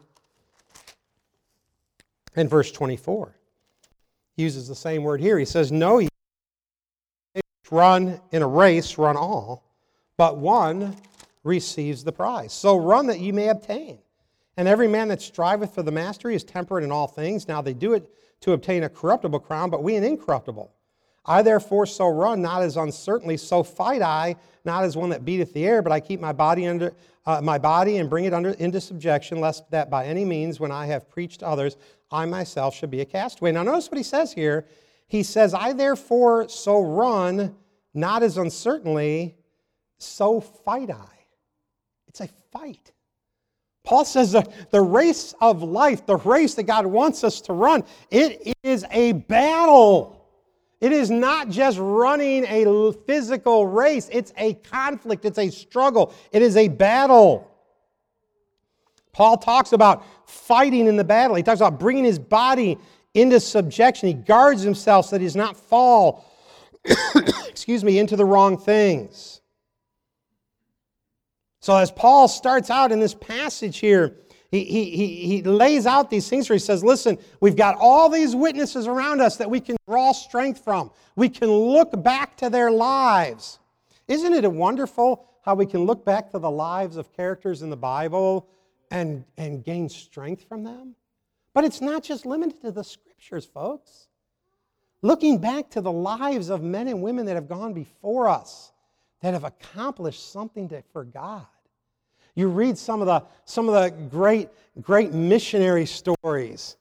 and 2.37 2.50
verse 2.50 2.72
24 2.72 3.37
uses 4.37 4.68
the 4.68 4.75
same 4.75 5.03
word 5.03 5.20
here. 5.20 5.38
He 5.38 5.44
says, 5.44 5.70
No, 5.70 5.99
you 5.99 6.09
run 7.70 8.20
in 8.31 8.42
a 8.42 8.47
race, 8.47 8.99
run 8.99 9.16
all, 9.16 9.64
but 10.16 10.38
one 10.38 10.97
receives 11.42 12.05
the 12.05 12.12
prize. 12.12 12.53
So 12.53 12.77
run 12.77 13.07
that 13.09 13.20
you 13.20 13.33
may 13.33 13.49
obtain. 13.49 13.99
And 14.57 14.68
every 14.68 14.88
man 14.88 15.09
that 15.09 15.20
striveth 15.20 15.75
for 15.75 15.83
the 15.83 15.90
mastery 15.90 16.35
is 16.35 16.44
temperate 16.44 16.85
in 16.85 16.92
all 16.92 17.09
things. 17.09 17.49
Now 17.49 17.61
they 17.61 17.75
do 17.75 17.94
it 17.94 18.09
to 18.40 18.53
obtain 18.53 18.85
a 18.85 18.88
corruptible 18.88 19.40
crown, 19.40 19.70
but 19.70 19.83
we 19.83 19.97
an 19.97 20.05
incorruptible. 20.05 20.73
I 21.27 21.42
therefore 21.42 21.87
so 21.87 22.09
run, 22.09 22.42
not 22.42 22.62
as 22.62 22.77
uncertainly, 22.77 23.38
so 23.38 23.62
fight 23.62 24.03
I, 24.03 24.37
not 24.64 24.85
as 24.85 24.97
one 24.97 25.11
that 25.11 25.25
beateth 25.25 25.55
the 25.55 25.66
air, 25.66 25.81
but 25.81 25.92
I 25.92 25.99
keep 25.99 26.20
my 26.20 26.33
body 26.33 26.66
under 26.66 26.92
uh, 27.27 27.40
my 27.40 27.57
body 27.57 27.97
and 27.97 28.11
bring 28.11 28.27
it 28.27 28.35
under 28.35 28.51
into 28.51 28.81
subjection, 28.81 29.40
lest 29.40 29.70
that 29.70 29.88
by 29.88 30.05
any 30.05 30.25
means, 30.25 30.61
when 30.61 30.70
I 30.70 30.87
have 30.87 31.09
preached 31.09 31.40
to 31.40 31.47
others, 31.47 31.79
I 32.14 32.27
myself 32.27 32.74
should 32.74 32.90
be 32.90 33.00
a 33.00 33.05
castaway. 33.05 33.53
Now 33.53 33.64
notice 33.64 33.90
what 33.90 33.98
he 33.98 34.05
says 34.05 34.33
here. 34.33 34.66
He 35.09 35.22
says, 35.22 35.53
I 35.53 35.72
therefore 35.72 36.48
so 36.48 36.81
run, 36.81 37.57
not 37.92 38.22
as 38.22 38.38
uncertainly, 38.38 39.37
so 39.98 40.40
fight 40.40 40.90
I. 40.90 41.18
It's 42.09 42.20
a 42.20 42.29
fight. 42.53 42.92
Paul 43.83 44.05
says 44.05 44.33
the, 44.33 44.50
the 44.70 44.81
race 44.81 45.35
of 45.40 45.62
life, 45.62 46.07
the 46.07 46.16
race 46.16 46.55
that 46.55 46.62
God 46.62 46.87
wants 46.87 47.22
us 47.22 47.40
to 47.42 47.53
run, 47.53 47.85
it 48.11 48.57
is 48.62 48.85
a 48.90 49.12
battle. 49.12 50.27
It 50.81 50.92
is 50.92 51.11
not 51.11 51.50
just 51.50 51.79
running 51.79 52.44
a 52.44 52.92
physical 52.92 53.66
race, 53.66 54.09
it's 54.12 54.33
a 54.37 54.55
conflict, 54.55 55.24
it's 55.24 55.38
a 55.38 55.50
struggle, 55.50 56.14
it 56.33 56.42
is 56.42 56.57
a 56.57 56.68
battle. 56.68 57.50
Paul 59.14 59.38
talks 59.38 59.72
about 59.72 60.05
fighting 60.29 60.87
in 60.87 60.96
the 60.96 61.05
battle. 61.05 61.37
He 61.37 61.42
talks 61.42 61.61
about 61.61 61.81
bringing 61.81 62.05
his 62.05 62.18
body 62.18 62.77
into 63.14 63.40
subjection. 63.40 64.09
He 64.09 64.14
guards 64.14 64.61
himself 64.61 65.07
so 65.07 65.11
that 65.12 65.20
he 65.20 65.27
does 65.27 65.37
not 65.37 65.57
fall, 65.57 66.31
excuse 67.48 67.83
me, 67.83 67.98
into 67.98 68.16
the 68.16 68.24
wrong 68.24 68.59
things. 68.59 69.40
So 71.61 71.77
as 71.77 71.90
Paul 71.90 72.29
starts 72.29 72.68
out 72.68 72.92
in 72.92 73.00
this 73.00 73.14
passage 73.14 73.79
here, 73.79 74.16
he, 74.50 74.64
he, 74.64 75.27
he, 75.27 75.42
lays 75.42 75.87
out 75.87 76.11
these 76.11 76.29
things 76.29 76.48
where 76.48 76.55
he 76.55 76.61
says, 76.61 76.85
Listen, 76.85 77.18
we've 77.40 77.57
got 77.57 77.77
all 77.81 78.09
these 78.09 78.37
witnesses 78.37 78.87
around 78.87 79.20
us 79.20 79.37
that 79.38 79.50
we 79.50 79.59
can 79.59 79.77
draw 79.88 80.12
strength 80.12 80.62
from. 80.62 80.90
We 81.16 81.29
can 81.29 81.48
look 81.48 82.03
back 82.05 82.37
to 82.37 82.50
their 82.50 82.70
lives. 82.70 83.59
Isn't 84.07 84.33
it 84.33 84.53
wonderful 84.53 85.27
how 85.42 85.55
we 85.55 85.66
can 85.66 85.85
look 85.85 86.05
back 86.05 86.31
to 86.33 86.38
the 86.38 86.50
lives 86.50 86.96
of 86.96 87.12
characters 87.12 87.62
in 87.62 87.70
the 87.70 87.77
Bible 87.77 88.48
and, 88.94 89.24
and 89.37 89.64
gain 89.64 89.88
strength 89.88 90.44
from 90.48 90.62
them? 90.62 90.94
But 91.52 91.64
it's 91.64 91.80
not 91.80 92.02
just 92.02 92.24
limited 92.24 92.61
to 92.62 92.70
the 92.70 92.85
scriptures, 92.85 93.44
folks. 93.44 94.09
Looking 95.02 95.38
back 95.38 95.68
to 95.70 95.80
the 95.80 95.92
lives 95.92 96.48
of 96.48 96.62
men 96.62 96.88
and 96.88 97.02
women 97.02 97.26
that 97.26 97.35
have 97.35 97.48
gone 97.48 97.74
before 97.74 98.28
us, 98.28 98.72
that 99.20 99.35
have 99.35 99.44
accomplished 99.44 100.33
something 100.33 100.68
to, 100.68 100.83
for 100.92 101.04
God. 101.04 101.46
You 102.35 102.48
read 102.48 102.78
some 102.78 103.00
of 103.00 103.07
the, 103.07 103.22
some 103.44 103.68
of 103.68 103.74
the 103.74 103.90
great, 104.09 104.48
great 104.80 105.12
missionary 105.12 105.87
stories, 105.87 106.76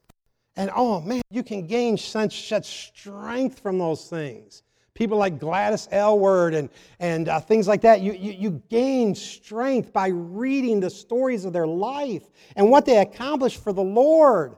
and 0.55 0.71
oh 0.75 1.01
man, 1.01 1.21
you 1.29 1.43
can 1.43 1.67
gain 1.67 1.97
such, 1.97 2.47
such 2.47 2.87
strength 2.87 3.59
from 3.59 3.77
those 3.77 4.07
things. 4.07 4.62
People 4.95 5.17
like 5.17 5.39
Gladys 5.39 5.87
Aylward 5.91 6.53
and, 6.53 6.69
and 6.99 7.27
uh, 7.27 7.39
things 7.39 7.67
like 7.67 7.81
that, 7.81 8.01
you, 8.01 8.13
you, 8.13 8.31
you 8.31 8.61
gain 8.69 9.15
strength 9.15 9.91
by 9.91 10.09
reading 10.09 10.79
the 10.79 10.89
stories 10.89 11.45
of 11.45 11.53
their 11.53 11.65
life 11.65 12.29
and 12.55 12.69
what 12.69 12.85
they 12.85 12.97
accomplished 12.97 13.63
for 13.63 13.73
the 13.73 13.83
Lord. 13.83 14.55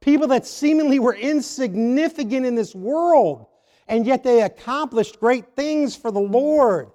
People 0.00 0.28
that 0.28 0.46
seemingly 0.46 1.00
were 1.00 1.14
insignificant 1.14 2.46
in 2.46 2.54
this 2.54 2.74
world, 2.74 3.46
and 3.88 4.06
yet 4.06 4.22
they 4.22 4.42
accomplished 4.42 5.18
great 5.18 5.56
things 5.56 5.96
for 5.96 6.12
the 6.12 6.20
Lord. 6.20 6.90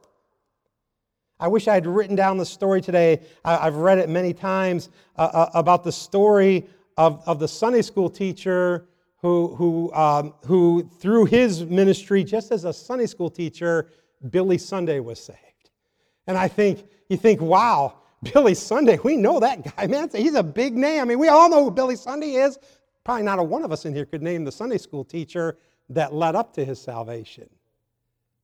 I 1.39 1.49
wish 1.49 1.67
I 1.67 1.73
had 1.73 1.85
written 1.85 2.15
down 2.15 2.37
the 2.37 2.45
story 2.45 2.81
today. 2.81 3.21
I've 3.45 3.75
read 3.75 3.99
it 3.99 4.09
many 4.09 4.33
times 4.33 4.89
uh, 5.17 5.21
uh, 5.21 5.49
about 5.53 5.83
the 5.83 5.91
story 5.91 6.67
of, 6.97 7.21
of 7.27 7.39
the 7.39 7.47
Sunday 7.47 7.81
school 7.81 8.09
teacher 8.09 8.87
who, 9.17 9.55
who, 9.55 9.93
um, 9.93 10.33
who, 10.45 10.89
through 10.99 11.25
his 11.25 11.65
ministry, 11.65 12.23
just 12.23 12.51
as 12.51 12.65
a 12.65 12.73
Sunday 12.73 13.07
school 13.07 13.29
teacher, 13.29 13.89
Billy 14.29 14.57
Sunday 14.57 14.99
was 14.99 15.19
saved. 15.19 15.37
And 16.27 16.37
I 16.37 16.47
think, 16.47 16.85
you 17.09 17.17
think, 17.17 17.41
wow, 17.41 17.95
Billy 18.33 18.53
Sunday, 18.53 18.99
we 19.03 19.17
know 19.17 19.39
that 19.39 19.75
guy, 19.75 19.87
man. 19.87 20.09
He's 20.13 20.35
a 20.35 20.43
big 20.43 20.75
name. 20.75 21.01
I 21.01 21.05
mean, 21.05 21.19
we 21.19 21.29
all 21.29 21.49
know 21.49 21.63
who 21.63 21.71
Billy 21.71 21.95
Sunday 21.95 22.33
is. 22.33 22.59
Probably 23.03 23.23
not 23.23 23.39
a 23.39 23.43
one 23.43 23.63
of 23.63 23.71
us 23.71 23.85
in 23.85 23.93
here 23.93 24.05
could 24.05 24.21
name 24.21 24.43
the 24.43 24.51
Sunday 24.51 24.77
school 24.77 25.03
teacher 25.03 25.57
that 25.89 26.13
led 26.13 26.35
up 26.35 26.53
to 26.53 26.65
his 26.65 26.81
salvation. 26.81 27.49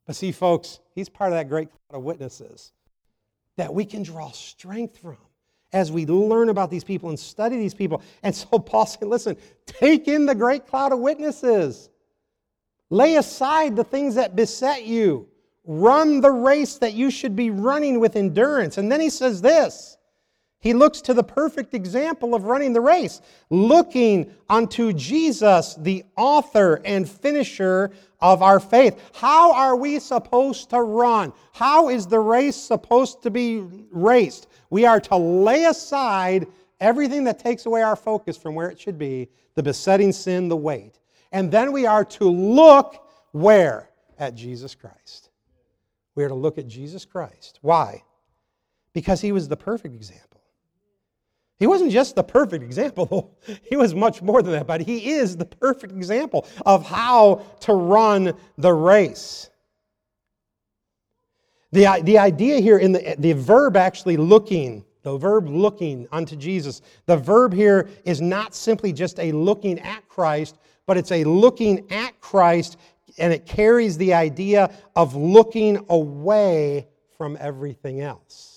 But 0.05 0.15
see, 0.15 0.31
folks, 0.31 0.79
he's 0.95 1.09
part 1.09 1.31
of 1.31 1.37
that 1.37 1.49
great 1.49 1.69
cloud 1.69 1.99
of 1.99 2.03
witnesses 2.03 2.71
that 3.57 3.73
we 3.73 3.85
can 3.85 4.03
draw 4.03 4.31
strength 4.31 4.97
from 4.97 5.17
as 5.73 5.91
we 5.91 6.05
learn 6.05 6.49
about 6.49 6.69
these 6.69 6.83
people 6.83 7.09
and 7.09 7.19
study 7.19 7.57
these 7.57 7.73
people. 7.73 8.01
And 8.21 8.33
so 8.33 8.47
Paul 8.59 8.85
said, 8.85 9.07
listen, 9.07 9.35
take 9.65 10.07
in 10.07 10.25
the 10.25 10.35
great 10.35 10.67
cloud 10.67 10.93
of 10.93 10.99
witnesses. 10.99 11.89
Lay 12.89 13.15
aside 13.15 13.75
the 13.75 13.83
things 13.83 14.15
that 14.15 14.35
beset 14.35 14.85
you. 14.85 15.27
Run 15.65 16.21
the 16.21 16.31
race 16.31 16.77
that 16.77 16.93
you 16.93 17.09
should 17.09 17.35
be 17.35 17.49
running 17.49 17.99
with 17.99 18.15
endurance. 18.15 18.77
And 18.77 18.91
then 18.91 19.01
he 19.01 19.09
says 19.09 19.41
this 19.41 19.97
he 20.63 20.73
looks 20.73 21.01
to 21.01 21.13
the 21.13 21.25
perfect 21.25 21.73
example 21.73 22.33
of 22.33 22.45
running 22.45 22.71
the 22.71 22.79
race, 22.79 23.19
looking 23.49 24.33
unto 24.49 24.93
Jesus, 24.93 25.75
the 25.75 26.05
author 26.15 26.81
and 26.85 27.07
finisher 27.07 27.91
of 28.21 28.41
our 28.41 28.61
faith. 28.61 28.97
How 29.13 29.51
are 29.51 29.75
we 29.75 29.99
supposed 29.99 30.69
to 30.69 30.79
run? 30.79 31.33
How 31.51 31.89
is 31.89 32.07
the 32.07 32.21
race 32.21 32.55
supposed 32.55 33.21
to 33.23 33.29
be 33.29 33.59
raced? 33.91 34.47
We 34.69 34.85
are 34.85 35.01
to 35.01 35.17
lay 35.17 35.65
aside 35.65 36.47
everything 36.79 37.25
that 37.25 37.39
takes 37.39 37.65
away 37.65 37.81
our 37.81 37.97
focus 37.97 38.37
from 38.37 38.55
where 38.55 38.69
it 38.69 38.79
should 38.79 38.97
be, 38.97 39.27
the 39.55 39.63
besetting 39.63 40.13
sin, 40.13 40.47
the 40.47 40.55
weight. 40.55 40.97
And 41.33 41.51
then 41.51 41.73
we 41.73 41.85
are 41.85 42.05
to 42.05 42.23
look 42.23 43.05
where? 43.33 43.89
At 44.17 44.33
Jesus 44.33 44.75
Christ. 44.75 45.29
We 46.15 46.23
are 46.23 46.29
to 46.29 46.35
look 46.35 46.57
at 46.57 46.67
Jesus 46.67 47.03
Christ. 47.03 47.59
Why? 47.61 48.03
Because 48.93 49.19
he 49.19 49.33
was 49.33 49.49
the 49.49 49.57
perfect 49.57 49.93
example. 49.93 50.32
He 51.63 51.67
wasn't 51.67 51.93
just 51.93 52.17
the 52.17 52.23
perfect 52.25 52.61
example, 52.61 53.05
though. 53.05 53.55
He 53.63 53.77
was 53.77 53.95
much 53.95 54.21
more 54.21 54.41
than 54.41 54.51
that, 54.51 54.67
but 54.67 54.81
he 54.81 55.11
is 55.13 55.37
the 55.37 55.45
perfect 55.45 55.93
example 55.93 56.45
of 56.65 56.85
how 56.85 57.45
to 57.61 57.73
run 57.73 58.33
the 58.57 58.73
race. 58.73 59.49
The, 61.71 62.01
the 62.03 62.17
idea 62.17 62.59
here 62.59 62.79
in 62.79 62.91
the, 62.91 63.15
the 63.17 63.31
verb 63.31 63.77
actually 63.77 64.17
looking, 64.17 64.83
the 65.03 65.17
verb 65.17 65.47
looking 65.47 66.05
unto 66.11 66.35
Jesus, 66.35 66.81
the 67.05 67.15
verb 67.15 67.53
here 67.53 67.87
is 68.03 68.19
not 68.19 68.53
simply 68.53 68.91
just 68.91 69.17
a 69.17 69.31
looking 69.31 69.79
at 69.79 70.05
Christ, 70.09 70.57
but 70.85 70.97
it's 70.97 71.13
a 71.13 71.23
looking 71.23 71.89
at 71.89 72.19
Christ 72.19 72.75
and 73.17 73.31
it 73.31 73.45
carries 73.45 73.97
the 73.97 74.13
idea 74.13 74.69
of 74.97 75.15
looking 75.15 75.85
away 75.87 76.89
from 77.17 77.37
everything 77.39 78.01
else. 78.01 78.52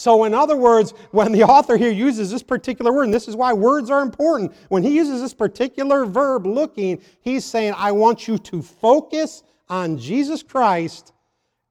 So, 0.00 0.24
in 0.24 0.32
other 0.32 0.56
words, 0.56 0.94
when 1.10 1.30
the 1.30 1.42
author 1.42 1.76
here 1.76 1.90
uses 1.90 2.30
this 2.30 2.42
particular 2.42 2.90
word, 2.90 3.04
and 3.04 3.12
this 3.12 3.28
is 3.28 3.36
why 3.36 3.52
words 3.52 3.90
are 3.90 4.00
important, 4.00 4.54
when 4.70 4.82
he 4.82 4.96
uses 4.96 5.20
this 5.20 5.34
particular 5.34 6.06
verb, 6.06 6.46
looking, 6.46 7.02
he's 7.20 7.44
saying, 7.44 7.74
I 7.76 7.92
want 7.92 8.26
you 8.26 8.38
to 8.38 8.62
focus 8.62 9.42
on 9.68 9.98
Jesus 9.98 10.42
Christ 10.42 11.12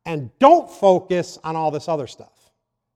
and 0.05 0.29
don't 0.37 0.69
focus 0.69 1.39
on 1.43 1.55
all 1.55 1.71
this 1.71 1.89
other 1.89 2.05
stuff. 2.05 2.51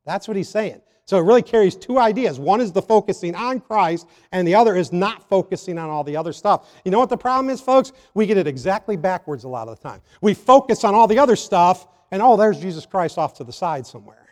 That's 0.06 0.28
what 0.28 0.38
he's 0.38 0.50
saying. 0.50 0.84
So 1.06 1.18
it 1.18 1.22
really 1.22 1.42
carries 1.42 1.76
two 1.76 1.98
ideas. 1.98 2.40
One 2.40 2.62
is 2.62 2.72
the 2.72 2.84
focusing 2.84 3.34
on 3.34 3.60
Christ, 3.60 4.08
and 4.34 4.48
the 4.48 4.54
other 4.54 4.76
is 4.76 4.94
not 4.94 5.28
focusing 5.30 5.80
on 5.80 5.90
all 5.90 6.04
the 6.04 6.16
other 6.16 6.32
stuff. 6.32 6.70
You 6.86 6.92
know 6.92 7.00
what 7.00 7.10
the 7.10 7.18
problem 7.18 7.50
is, 7.50 7.60
folks? 7.60 7.92
We 8.14 8.28
get 8.28 8.38
it 8.38 8.46
exactly 8.46 8.98
backwards 8.98 9.46
a 9.46 9.50
lot 9.50 9.68
of 9.68 9.80
the 9.80 9.90
time. 9.90 10.02
We 10.22 10.36
focus 10.36 10.84
on 10.84 10.94
all 10.94 11.08
the 11.08 11.18
other 11.18 11.36
stuff, 11.36 11.88
and 12.12 12.22
oh, 12.22 12.38
there's 12.38 12.60
Jesus 12.60 12.86
Christ 12.86 13.18
off 13.18 13.34
to 13.38 13.44
the 13.44 13.52
side 13.52 13.88
somewhere. 13.88 14.23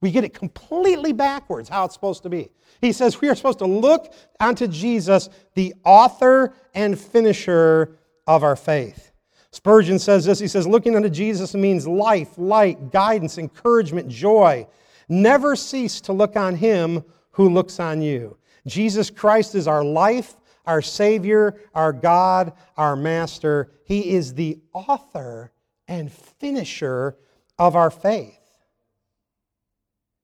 We 0.00 0.10
get 0.10 0.24
it 0.24 0.32
completely 0.32 1.12
backwards 1.12 1.68
how 1.68 1.84
it's 1.84 1.94
supposed 1.94 2.22
to 2.22 2.28
be. 2.28 2.50
He 2.80 2.92
says 2.92 3.20
we 3.20 3.28
are 3.28 3.34
supposed 3.34 3.58
to 3.58 3.66
look 3.66 4.12
unto 4.38 4.66
Jesus, 4.66 5.28
the 5.54 5.74
author 5.84 6.54
and 6.74 6.98
finisher 6.98 7.98
of 8.26 8.42
our 8.42 8.56
faith. 8.56 9.12
Spurgeon 9.52 9.98
says 9.98 10.24
this 10.24 10.38
he 10.38 10.48
says, 10.48 10.66
looking 10.66 10.96
unto 10.96 11.10
Jesus 11.10 11.54
means 11.54 11.86
life, 11.86 12.38
light, 12.38 12.90
guidance, 12.92 13.36
encouragement, 13.36 14.08
joy. 14.08 14.66
Never 15.08 15.56
cease 15.56 16.00
to 16.02 16.12
look 16.12 16.36
on 16.36 16.54
him 16.54 17.04
who 17.32 17.48
looks 17.48 17.80
on 17.80 18.00
you. 18.00 18.38
Jesus 18.66 19.10
Christ 19.10 19.54
is 19.54 19.66
our 19.66 19.84
life, 19.84 20.36
our 20.66 20.80
Savior, 20.80 21.60
our 21.74 21.92
God, 21.92 22.52
our 22.76 22.94
Master. 22.94 23.72
He 23.84 24.12
is 24.12 24.34
the 24.34 24.58
author 24.72 25.52
and 25.88 26.12
finisher 26.12 27.16
of 27.58 27.74
our 27.74 27.90
faith. 27.90 28.39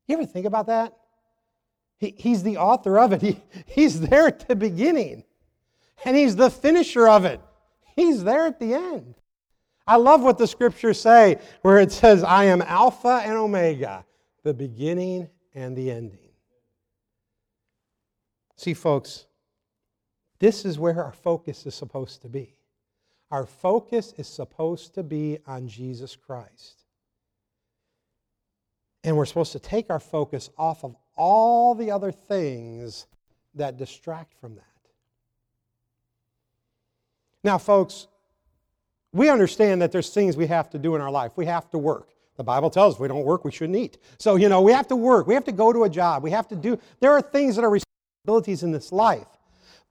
You 0.06 0.16
ever 0.16 0.26
think 0.26 0.46
about 0.46 0.66
that? 0.66 0.96
He, 1.98 2.14
he's 2.16 2.42
the 2.42 2.58
author 2.58 2.98
of 2.98 3.12
it. 3.12 3.22
He, 3.22 3.42
he's 3.66 4.00
there 4.00 4.26
at 4.26 4.46
the 4.46 4.56
beginning, 4.56 5.24
and 6.04 6.16
he's 6.16 6.36
the 6.36 6.50
finisher 6.50 7.08
of 7.08 7.24
it. 7.24 7.40
He's 7.94 8.22
there 8.22 8.46
at 8.46 8.60
the 8.60 8.74
end. 8.74 9.14
I 9.86 9.96
love 9.96 10.22
what 10.22 10.36
the 10.36 10.46
scriptures 10.46 11.00
say, 11.00 11.38
where 11.62 11.78
it 11.78 11.92
says, 11.92 12.22
I 12.22 12.44
am 12.44 12.60
Alpha 12.62 13.22
and 13.24 13.34
Omega, 13.34 14.04
the 14.42 14.52
beginning 14.52 15.28
and 15.54 15.76
the 15.76 15.90
ending. 15.90 16.18
See, 18.56 18.74
folks, 18.74 19.26
this 20.38 20.64
is 20.64 20.78
where 20.78 21.02
our 21.02 21.12
focus 21.12 21.66
is 21.66 21.74
supposed 21.74 22.22
to 22.22 22.28
be. 22.28 22.56
Our 23.30 23.46
focus 23.46 24.12
is 24.16 24.28
supposed 24.28 24.94
to 24.94 25.02
be 25.02 25.38
on 25.46 25.68
Jesus 25.68 26.16
Christ. 26.16 26.85
And 29.06 29.16
we're 29.16 29.24
supposed 29.24 29.52
to 29.52 29.60
take 29.60 29.88
our 29.88 30.00
focus 30.00 30.50
off 30.58 30.84
of 30.84 30.96
all 31.16 31.74
the 31.74 31.92
other 31.92 32.12
things 32.12 33.06
that 33.54 33.78
distract 33.78 34.34
from 34.38 34.56
that. 34.56 34.64
Now, 37.44 37.56
folks, 37.56 38.08
we 39.12 39.30
understand 39.30 39.80
that 39.80 39.92
there's 39.92 40.10
things 40.10 40.36
we 40.36 40.48
have 40.48 40.68
to 40.70 40.78
do 40.78 40.96
in 40.96 41.00
our 41.00 41.10
life. 41.10 41.32
We 41.36 41.46
have 41.46 41.70
to 41.70 41.78
work. 41.78 42.10
The 42.36 42.42
Bible 42.42 42.68
tells 42.68 42.94
us 42.94 42.96
if 42.96 43.00
we 43.00 43.08
don't 43.08 43.24
work, 43.24 43.44
we 43.44 43.52
shouldn't 43.52 43.78
eat. 43.78 43.98
So, 44.18 44.34
you 44.34 44.48
know, 44.48 44.60
we 44.60 44.72
have 44.72 44.88
to 44.88 44.96
work. 44.96 45.28
We 45.28 45.34
have 45.34 45.44
to 45.44 45.52
go 45.52 45.72
to 45.72 45.84
a 45.84 45.88
job. 45.88 46.24
We 46.24 46.32
have 46.32 46.48
to 46.48 46.56
do, 46.56 46.78
there 46.98 47.12
are 47.12 47.22
things 47.22 47.54
that 47.56 47.64
are 47.64 47.70
responsibilities 47.70 48.64
in 48.64 48.72
this 48.72 48.90
life. 48.90 49.28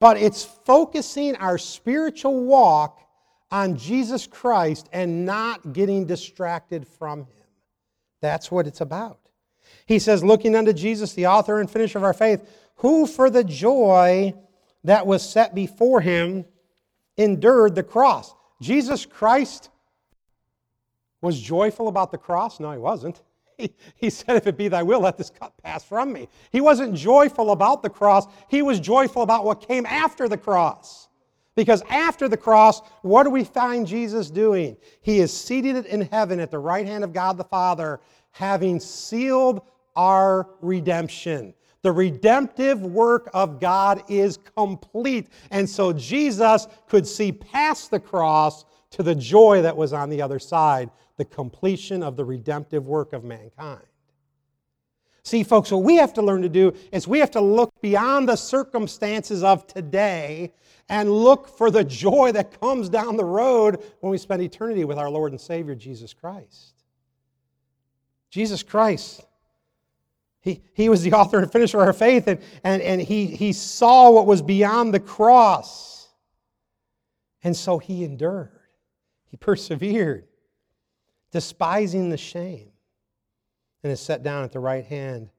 But 0.01 0.17
it's 0.17 0.43
focusing 0.43 1.37
our 1.37 1.57
spiritual 1.57 2.43
walk 2.43 2.99
on 3.49 3.77
Jesus 3.77 4.27
Christ 4.27 4.89
and 4.91 5.25
not 5.25 5.71
getting 5.71 6.05
distracted 6.05 6.85
from 6.85 7.21
Him. 7.21 7.44
That's 8.21 8.51
what 8.51 8.67
it's 8.67 8.81
about. 8.81 9.19
He 9.85 9.99
says, 9.99 10.23
looking 10.23 10.55
unto 10.55 10.73
Jesus, 10.73 11.13
the 11.13 11.27
author 11.27 11.59
and 11.59 11.69
finisher 11.69 11.97
of 11.97 12.03
our 12.03 12.13
faith, 12.13 12.47
who 12.77 13.05
for 13.05 13.29
the 13.29 13.43
joy 13.43 14.33
that 14.83 15.05
was 15.05 15.27
set 15.27 15.55
before 15.55 16.01
him 16.01 16.45
endured 17.17 17.75
the 17.75 17.83
cross. 17.83 18.33
Jesus 18.61 19.05
Christ 19.05 19.69
was 21.21 21.39
joyful 21.39 21.87
about 21.87 22.11
the 22.11 22.17
cross? 22.17 22.59
No, 22.59 22.71
he 22.71 22.77
wasn't. 22.77 23.21
He, 23.57 23.73
he 23.95 24.09
said, 24.09 24.35
If 24.35 24.47
it 24.47 24.57
be 24.57 24.67
thy 24.67 24.83
will, 24.83 24.99
let 24.99 25.17
this 25.17 25.29
cup 25.29 25.53
pass 25.63 25.81
from 25.81 26.11
me. 26.11 26.27
He 26.51 26.59
wasn't 26.59 26.93
joyful 26.93 27.51
about 27.51 27.83
the 27.83 27.89
cross, 27.89 28.27
he 28.49 28.61
was 28.61 28.81
joyful 28.81 29.21
about 29.21 29.45
what 29.45 29.65
came 29.65 29.85
after 29.85 30.27
the 30.27 30.37
cross. 30.37 31.07
Because 31.55 31.81
after 31.89 32.27
the 32.27 32.37
cross, 32.37 32.81
what 33.01 33.23
do 33.23 33.29
we 33.29 33.43
find 33.43 33.87
Jesus 33.87 34.29
doing? 34.29 34.75
He 35.01 35.19
is 35.19 35.31
seated 35.31 35.85
in 35.85 36.01
heaven 36.01 36.39
at 36.39 36.51
the 36.51 36.59
right 36.59 36.85
hand 36.85 37.03
of 37.03 37.13
God 37.13 37.37
the 37.37 37.45
Father, 37.45 38.01
having 38.31 38.79
sealed 38.79 39.61
our 39.95 40.49
redemption. 40.61 41.53
The 41.81 41.91
redemptive 41.91 42.81
work 42.81 43.29
of 43.33 43.59
God 43.59 44.03
is 44.09 44.37
complete. 44.55 45.27
And 45.51 45.69
so 45.69 45.93
Jesus 45.93 46.67
could 46.89 47.07
see 47.07 47.31
past 47.31 47.91
the 47.91 47.99
cross 47.99 48.65
to 48.91 49.03
the 49.03 49.15
joy 49.15 49.61
that 49.61 49.77
was 49.77 49.93
on 49.93 50.09
the 50.09 50.21
other 50.21 50.39
side, 50.39 50.89
the 51.17 51.25
completion 51.25 52.03
of 52.03 52.17
the 52.17 52.25
redemptive 52.25 52.87
work 52.87 53.13
of 53.13 53.23
mankind. 53.23 53.85
See, 55.25 55.41
folks, 55.41 55.71
what 55.71 55.81
we 55.81 55.95
have 55.95 56.13
to 56.13 56.21
learn 56.21 56.43
to 56.43 56.49
do 56.49 56.71
is 56.91 57.07
we 57.07 57.17
have 57.17 57.31
to 57.31 57.41
look 57.41 57.73
beyond 57.81 58.29
the 58.29 58.35
circumstances 58.35 59.43
of 59.43 59.65
today 59.65 60.53
and 60.87 61.09
look 61.11 61.47
for 61.57 61.71
the 61.71 61.83
joy 61.83 62.31
that 62.33 62.59
comes 62.61 62.89
down 62.89 63.17
the 63.17 63.25
road 63.25 63.83
when 64.01 64.11
we 64.11 64.19
spend 64.19 64.43
eternity 64.43 64.85
with 64.85 64.99
our 64.99 65.09
Lord 65.09 65.31
and 65.31 65.41
Savior, 65.41 65.73
Jesus 65.73 66.13
Christ. 66.13 66.75
Jesus 68.29 68.61
Christ. 68.61 69.25
He, 70.41 70.61
he 70.73 70.89
was 70.89 71.01
the 71.01 71.13
author 71.13 71.39
and 71.39 71.51
finisher 71.51 71.81
of 71.81 71.87
our 71.87 71.93
faith, 71.93 72.27
and, 72.27 72.39
and, 72.63 72.79
and 72.83 73.01
he, 73.01 73.25
he 73.25 73.51
saw 73.51 74.11
what 74.11 74.27
was 74.27 74.43
beyond 74.43 74.93
the 74.93 74.99
cross. 74.99 76.07
And 77.43 77.57
so 77.57 77.79
he 77.79 78.03
endured, 78.03 78.51
he 79.25 79.37
persevered, 79.37 80.27
despising 81.31 82.11
the 82.11 82.17
shame, 82.17 82.69
and 83.85 83.91
is 83.91 84.01
set 84.01 84.23
down 84.23 84.43
at 84.43 84.51
the 84.51 84.59
right 84.59 84.83
hand 84.83 85.29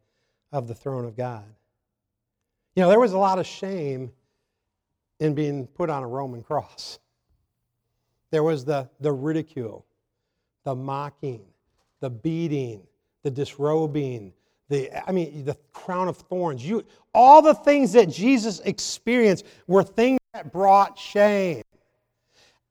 of 0.53 0.69
the 0.69 0.75
throne 0.75 1.05
of 1.05 1.17
God. 1.17 1.43
You 2.77 2.85
know, 2.85 2.89
there 2.89 3.01
was 3.01 3.13
a 3.13 3.19
lot 3.19 3.41
of 3.41 3.47
shame 3.47 4.13
in 5.19 5.35
being 5.35 5.67
put 5.67 5.91
on 5.91 6.05
a 6.05 6.07
Roman 6.07 6.45
cross. 6.45 7.01
There 8.31 8.45
was 8.45 8.65
the, 8.65 8.89
the 9.01 9.11
ridicule, 9.11 9.85
the 10.63 10.77
mocking, 10.77 11.43
the 11.99 12.09
beating, 12.09 12.87
the 13.25 13.33
disrobing, 13.33 14.33
the 14.69 14.93
I 15.09 15.11
mean 15.11 15.45
the 15.45 15.57
crown 15.73 16.07
of 16.07 16.17
thorns. 16.17 16.65
You 16.65 16.85
all 17.13 17.43
the 17.43 17.55
things 17.55 17.95
that 17.95 18.09
Jesus 18.09 18.61
experienced 18.61 19.45
were 19.67 19.83
things 19.83 20.21
that 20.35 20.53
brought 20.53 20.97
shame. 20.97 21.65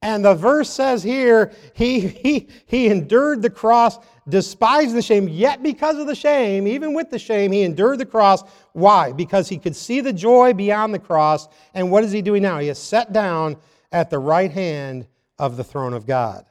And 0.06 0.24
the 0.24 0.36
verse 0.36 0.70
says 0.70 1.02
here, 1.02 1.52
he, 1.74 2.00
he, 2.00 2.48
he 2.68 2.90
endured 2.90 3.42
the 3.42 3.50
cross, 3.50 3.98
despised 4.30 4.94
the 4.94 5.02
shame, 5.02 5.28
yet 5.28 5.64
because 5.64 5.98
of 5.98 6.06
the 6.06 6.14
shame, 6.14 6.68
even 6.68 6.94
with 6.94 7.10
the 7.10 7.18
shame, 7.18 7.52
he 7.52 7.64
endured 7.64 7.98
the 7.98 8.06
cross. 8.06 8.44
Why? 8.74 9.14
Because 9.14 9.50
he 9.50 9.58
could 9.58 9.76
see 9.76 10.02
the 10.02 10.14
joy 10.14 10.54
beyond 10.54 10.94
the 10.94 11.00
cross. 11.00 11.48
And 11.74 11.90
what 11.90 12.04
is 12.04 12.12
he 12.12 12.22
doing 12.22 12.44
now? 12.44 12.60
He 12.60 12.70
is 12.70 12.78
set 12.78 13.14
down 13.14 13.58
at 13.92 14.12
the 14.12 14.20
right 14.20 14.52
hand 14.52 15.08
of 15.40 15.58
the 15.58 15.64
throne 15.64 15.96
of 15.96 16.06
God. 16.06 16.46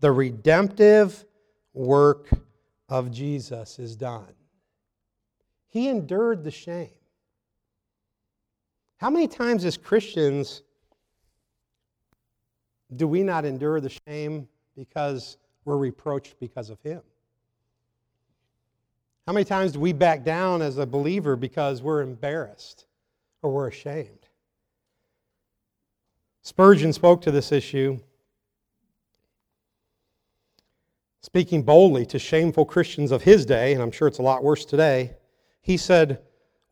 The 0.00 0.10
redemptive 0.10 1.26
work 1.74 2.30
of 2.88 3.10
Jesus 3.10 3.78
is 3.78 3.96
done. 3.96 4.32
He 5.68 5.88
endured 5.88 6.42
the 6.42 6.50
shame. 6.50 6.88
How 8.96 9.10
many 9.10 9.28
times 9.28 9.66
as 9.66 9.76
Christians 9.76 10.62
do 12.96 13.08
we 13.08 13.22
not 13.22 13.44
endure 13.44 13.80
the 13.80 13.92
shame 14.06 14.48
because 14.76 15.36
we're 15.64 15.76
reproached 15.76 16.38
because 16.40 16.70
of 16.70 16.80
Him? 16.82 17.02
How 19.26 19.32
many 19.32 19.44
times 19.44 19.72
do 19.72 19.80
we 19.80 19.92
back 19.92 20.24
down 20.24 20.62
as 20.62 20.78
a 20.78 20.86
believer 20.86 21.36
because 21.36 21.80
we're 21.80 22.02
embarrassed 22.02 22.86
or 23.40 23.52
we're 23.52 23.68
ashamed? 23.68 24.26
Spurgeon 26.42 26.92
spoke 26.92 27.22
to 27.22 27.30
this 27.30 27.52
issue, 27.52 28.00
speaking 31.20 31.62
boldly 31.62 32.04
to 32.06 32.18
shameful 32.18 32.64
Christians 32.64 33.12
of 33.12 33.22
his 33.22 33.46
day, 33.46 33.74
and 33.74 33.80
I'm 33.80 33.92
sure 33.92 34.08
it's 34.08 34.18
a 34.18 34.22
lot 34.22 34.42
worse 34.42 34.64
today. 34.64 35.14
He 35.60 35.76
said, 35.76 36.20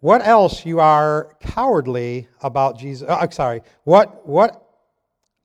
What 0.00 0.26
else 0.26 0.66
you 0.66 0.80
are 0.80 1.36
cowardly 1.38 2.26
about 2.42 2.80
Jesus? 2.80 3.08
Uh, 3.08 3.30
sorry, 3.30 3.62
what, 3.84 4.26
what 4.26 4.69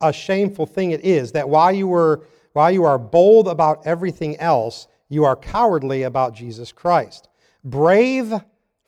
a 0.01 0.11
shameful 0.11 0.65
thing 0.65 0.91
it 0.91 1.01
is 1.01 1.31
that 1.33 1.49
while 1.49 1.71
you, 1.71 1.87
were, 1.87 2.25
while 2.53 2.71
you 2.71 2.83
are 2.83 2.97
bold 2.97 3.47
about 3.47 3.85
everything 3.85 4.37
else, 4.37 4.87
you 5.09 5.25
are 5.25 5.35
cowardly 5.35 6.03
about 6.03 6.33
Jesus 6.33 6.71
Christ. 6.71 7.29
Brave 7.63 8.33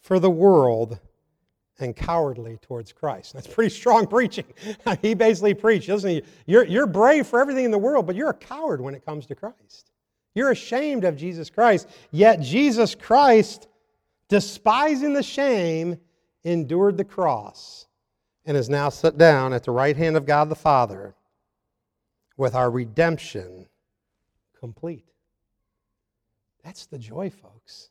for 0.01 0.19
the 0.19 0.29
world 0.29 0.99
and 1.79 1.95
cowardly 1.95 2.57
towards 2.61 2.91
Christ. 2.91 3.33
That's 3.33 3.47
pretty 3.47 3.69
strong 3.69 4.07
preaching. 4.09 4.45
he 5.01 5.13
basically 5.13 5.53
preached, 5.53 5.87
doesn't 5.87 6.09
he? 6.09 6.23
You're, 6.45 6.65
you're 6.65 6.87
brave 6.87 7.27
for 7.27 7.39
everything 7.39 7.65
in 7.65 7.71
the 7.71 7.77
world, 7.77 8.07
but 8.07 8.15
you're 8.15 8.29
a 8.29 8.33
coward 8.33 8.81
when 8.81 8.95
it 8.95 9.05
comes 9.05 9.25
to 9.27 9.35
Christ. 9.35 9.91
You're 10.33 10.51
ashamed 10.51 11.03
of 11.03 11.17
Jesus 11.17 11.49
Christ. 11.49 11.87
Yet 12.11 12.41
Jesus 12.41 12.95
Christ, 12.95 13.67
despising 14.27 15.13
the 15.13 15.23
shame, 15.23 15.97
endured 16.43 16.97
the 16.97 17.03
cross 17.03 17.87
and 18.47 18.57
is 18.57 18.69
now 18.69 18.89
set 18.89 19.17
down 19.17 19.53
at 19.53 19.63
the 19.63 19.71
right 19.71 19.95
hand 19.95 20.15
of 20.17 20.25
God 20.25 20.49
the 20.49 20.55
Father 20.55 21.13
with 22.37 22.55
our 22.55 22.71
redemption 22.71 23.67
complete. 24.57 25.05
That's 26.63 26.85
the 26.85 26.97
joy, 26.97 27.29
folks. 27.29 27.89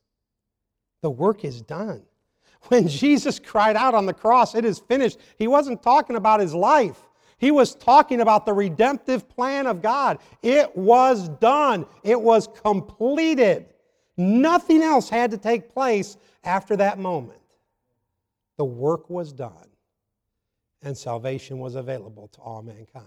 The 1.03 1.11
work 1.11 1.45
is 1.45 1.63
done. 1.63 2.03
When 2.69 2.89
Jesus 2.89 3.39
cried 3.39 3.77
out 3.77 3.95
on 3.95 4.07
the 4.07 4.15
cross, 4.15 4.55
it 4.55 4.65
is 4.65 4.79
finished, 4.79 5.19
he 5.39 5.47
wasn't 5.47 5.83
talking 5.83 6.17
about 6.17 6.41
his 6.41 6.55
life. 6.55 7.01
He 7.39 7.51
was 7.51 7.75
talking 7.75 8.23
about 8.23 8.47
the 8.47 8.55
redemptive 8.55 9.29
plan 9.29 9.67
of 9.67 9.83
God. 9.83 10.19
It 10.43 10.75
was 10.75 11.29
done, 11.29 11.87
it 12.03 12.21
was 12.21 12.49
completed. 12.63 13.67
Nothing 14.17 14.83
else 14.83 15.11
had 15.11 15.31
to 15.33 15.37
take 15.37 15.69
place 15.69 16.17
after 16.45 16.77
that 16.77 16.99
moment. 16.99 17.41
The 18.57 18.65
work 18.65 19.11
was 19.11 19.35
done, 19.35 19.69
and 20.83 20.97
salvation 20.97 21.59
was 21.59 21.75
available 21.75 22.29
to 22.29 22.41
all 22.41 22.63
mankind. 22.63 23.07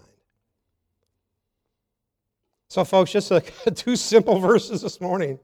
So, 2.68 2.84
folks, 2.84 3.10
just 3.10 3.30
a, 3.30 3.40
two 3.74 3.96
simple 3.96 4.38
verses 4.38 4.82
this 4.82 5.00
morning. 5.00 5.38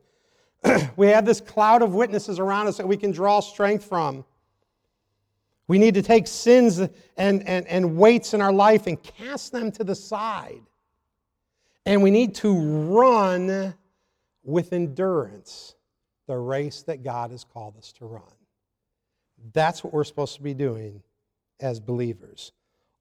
we 0.97 1.09
have 1.09 1.27
this 1.27 1.41
cloud 1.41 1.83
of 1.83 1.95
witnesses 1.95 2.39
around 2.39 2.69
us 2.69 2.77
that 2.77 2.87
we 2.87 2.97
can 2.97 3.11
draw 3.11 3.41
strength 3.41 3.85
from. 3.85 4.25
We 5.69 5.79
need 5.79 5.95
to 5.95 6.03
take 6.03 6.29
sins 6.29 6.79
and, 6.79 6.91
and, 7.17 7.67
and 7.67 7.97
weights 7.97 8.35
in 8.35 8.41
our 8.41 8.53
life 8.53 8.87
and 8.87 9.03
cast 9.03 9.51
them 9.51 9.73
to 9.73 9.85
the 9.85 9.95
side. 9.95 10.62
And 11.85 12.03
we 12.03 12.11
need 12.11 12.35
to 12.37 12.57
run 12.57 13.75
with 14.45 14.73
endurance 14.73 15.75
the 16.29 16.37
race 16.37 16.83
that 16.83 17.03
God 17.03 17.31
has 17.33 17.45
called 17.45 17.77
us 17.77 17.93
to 17.95 18.07
run. 18.07 18.23
That's 19.53 19.83
what 19.83 19.93
we're 19.93 20.05
supposed 20.05 20.37
to 20.37 20.43
be 20.43 20.55
doing 20.55 21.03
as 21.61 21.81
believers. 21.81 22.53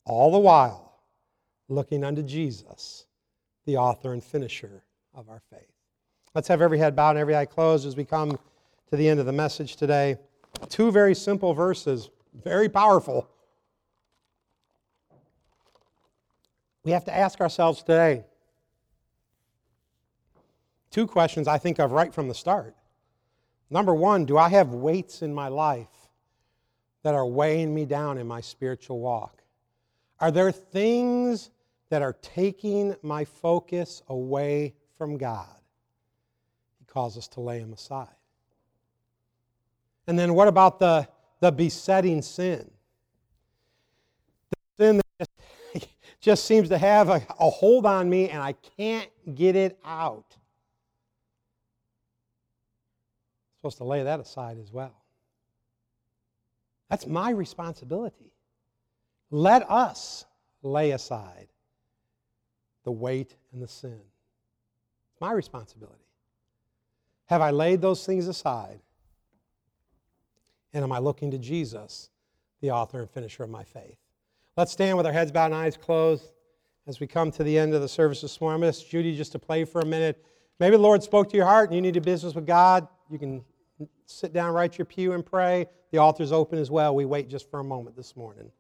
All 0.06 0.32
the 0.32 0.40
while, 0.40 1.00
looking 1.68 2.04
unto 2.04 2.22
Jesus, 2.22 3.06
the 3.66 3.78
author 3.78 4.14
and 4.14 4.24
finisher 4.24 4.84
of 5.14 5.30
our 5.30 5.42
faith. 5.50 5.72
Let's 6.34 6.48
have 6.48 6.62
every 6.62 6.78
head 6.78 6.96
bowed 6.96 7.12
and 7.12 7.20
every 7.20 7.36
eye 7.36 7.46
closed 7.46 7.88
as 7.88 7.96
we 7.96 8.06
come 8.06 8.38
to 8.90 8.96
the 8.96 9.08
end 9.08 9.20
of 9.20 9.26
the 9.26 9.32
message 9.32 9.78
today. 9.78 10.18
Two 10.70 10.92
very 10.92 11.16
simple 11.16 11.54
verses, 11.54 12.10
very 12.44 12.70
powerful. 12.70 13.30
We 16.84 16.92
have 16.92 17.06
to 17.06 17.16
ask 17.16 17.42
ourselves 17.42 17.82
today 17.82 18.26
two 20.92 21.08
questions 21.08 21.48
I 21.48 21.58
think 21.58 21.80
of 21.80 21.92
right 21.92 22.14
from 22.14 22.28
the 22.30 22.34
start. 22.34 22.76
Number 23.70 23.94
one, 23.94 24.26
do 24.26 24.38
I 24.38 24.48
have 24.50 24.70
weights 24.70 25.22
in 25.22 25.34
my 25.34 25.48
life 25.48 25.90
that 27.06 27.16
are 27.16 27.26
weighing 27.26 27.74
me 27.74 27.86
down 27.86 28.18
in 28.18 28.28
my 28.28 28.42
spiritual 28.42 29.00
walk? 29.00 29.42
Are 30.20 30.32
there 30.32 30.52
things 30.52 31.52
that 31.90 32.02
are 32.02 32.18
taking 32.22 32.98
my 33.02 33.24
focus 33.24 34.02
away 34.10 34.74
from 34.98 35.18
God? 35.18 35.56
cause 36.96 37.18
us 37.18 37.28
to 37.28 37.42
lay 37.42 37.60
them 37.60 37.74
aside. 37.74 38.08
And 40.08 40.18
then 40.18 40.34
what 40.34 40.48
about 40.48 40.80
the, 40.80 41.06
the 41.42 41.52
besetting 41.52 42.22
sin? 42.22 42.72
The 44.78 44.86
sin 44.86 44.98
that 44.98 45.28
just, 45.74 45.88
just 46.22 46.46
seems 46.46 46.70
to 46.70 46.78
have 46.78 47.10
a, 47.10 47.22
a 47.38 47.50
hold 47.50 47.86
on 47.86 48.10
me 48.10 48.30
and 48.30 48.42
I 48.42 48.54
can't 48.78 49.10
get 49.36 49.58
it 49.58 49.78
out. 49.84 50.38
Supposed 53.58 53.78
to 53.80 53.84
lay 53.84 54.04
that 54.04 54.22
aside 54.22 54.58
as 54.58 54.72
well. 54.72 54.96
That's 56.90 57.08
my 57.08 57.32
responsibility. 57.32 58.32
Let 59.32 59.70
us 59.70 60.26
lay 60.62 60.92
aside 60.92 61.48
the 62.84 62.92
weight 62.92 63.36
and 63.52 63.62
the 63.62 63.68
sin. 63.68 64.00
It's 65.12 65.22
my 65.22 65.32
responsibility. 65.32 66.06
Have 67.28 67.42
I 67.42 67.52
laid 67.52 67.82
those 67.82 68.06
things 68.06 68.28
aside? 68.28 68.80
And 70.74 70.84
am 70.84 70.92
I 70.92 71.00
looking 71.00 71.32
to 71.32 71.38
Jesus, 71.38 72.10
the 72.62 72.72
author 72.72 73.00
and 73.00 73.10
finisher 73.10 73.44
of 73.44 73.50
my 73.50 73.64
faith? 73.64 73.98
Let's 74.58 74.72
stand 74.72 74.98
with 74.98 75.06
our 75.06 75.14
heads 75.14 75.32
bowed 75.32 75.48
and 75.48 75.56
eyes 75.56 75.78
closed 75.78 76.32
as 76.88 77.00
we 77.00 77.08
come 77.08 77.32
to 77.32 77.44
the 77.44 77.58
end 77.58 77.74
of 77.74 77.82
the 77.82 77.88
service 77.88 78.22
this 78.22 78.40
morning. 78.40 78.56
I'm 78.56 78.62
going 78.62 78.74
to 78.74 78.80
ask 78.80 78.88
Judy 78.88 79.16
just 79.16 79.32
to 79.32 79.40
play 79.40 79.66
for 79.66 79.82
a 79.82 79.86
minute. 79.86 80.24
Maybe 80.60 80.76
the 80.76 80.82
Lord 80.82 81.02
spoke 81.02 81.30
to 81.32 81.36
your 81.36 81.46
heart 81.46 81.70
and 81.70 81.76
you 81.76 81.82
need 81.82 81.98
a 81.98 82.02
business 82.02 82.36
with 82.36 82.46
God. 82.46 82.88
You 83.10 83.18
can 83.18 83.44
sit 84.06 84.34
down, 84.34 84.54
right 84.54 84.76
your 84.78 84.86
pew, 84.86 85.14
and 85.14 85.26
pray. 85.26 85.68
The 85.92 85.98
altar's 85.98 86.32
open 86.32 86.60
as 86.60 86.72
well. 86.72 86.96
We 86.96 87.06
wait 87.06 87.30
just 87.30 87.50
for 87.50 87.60
a 87.60 87.64
moment 87.64 87.96
this 87.96 88.16
morning. 88.16 88.52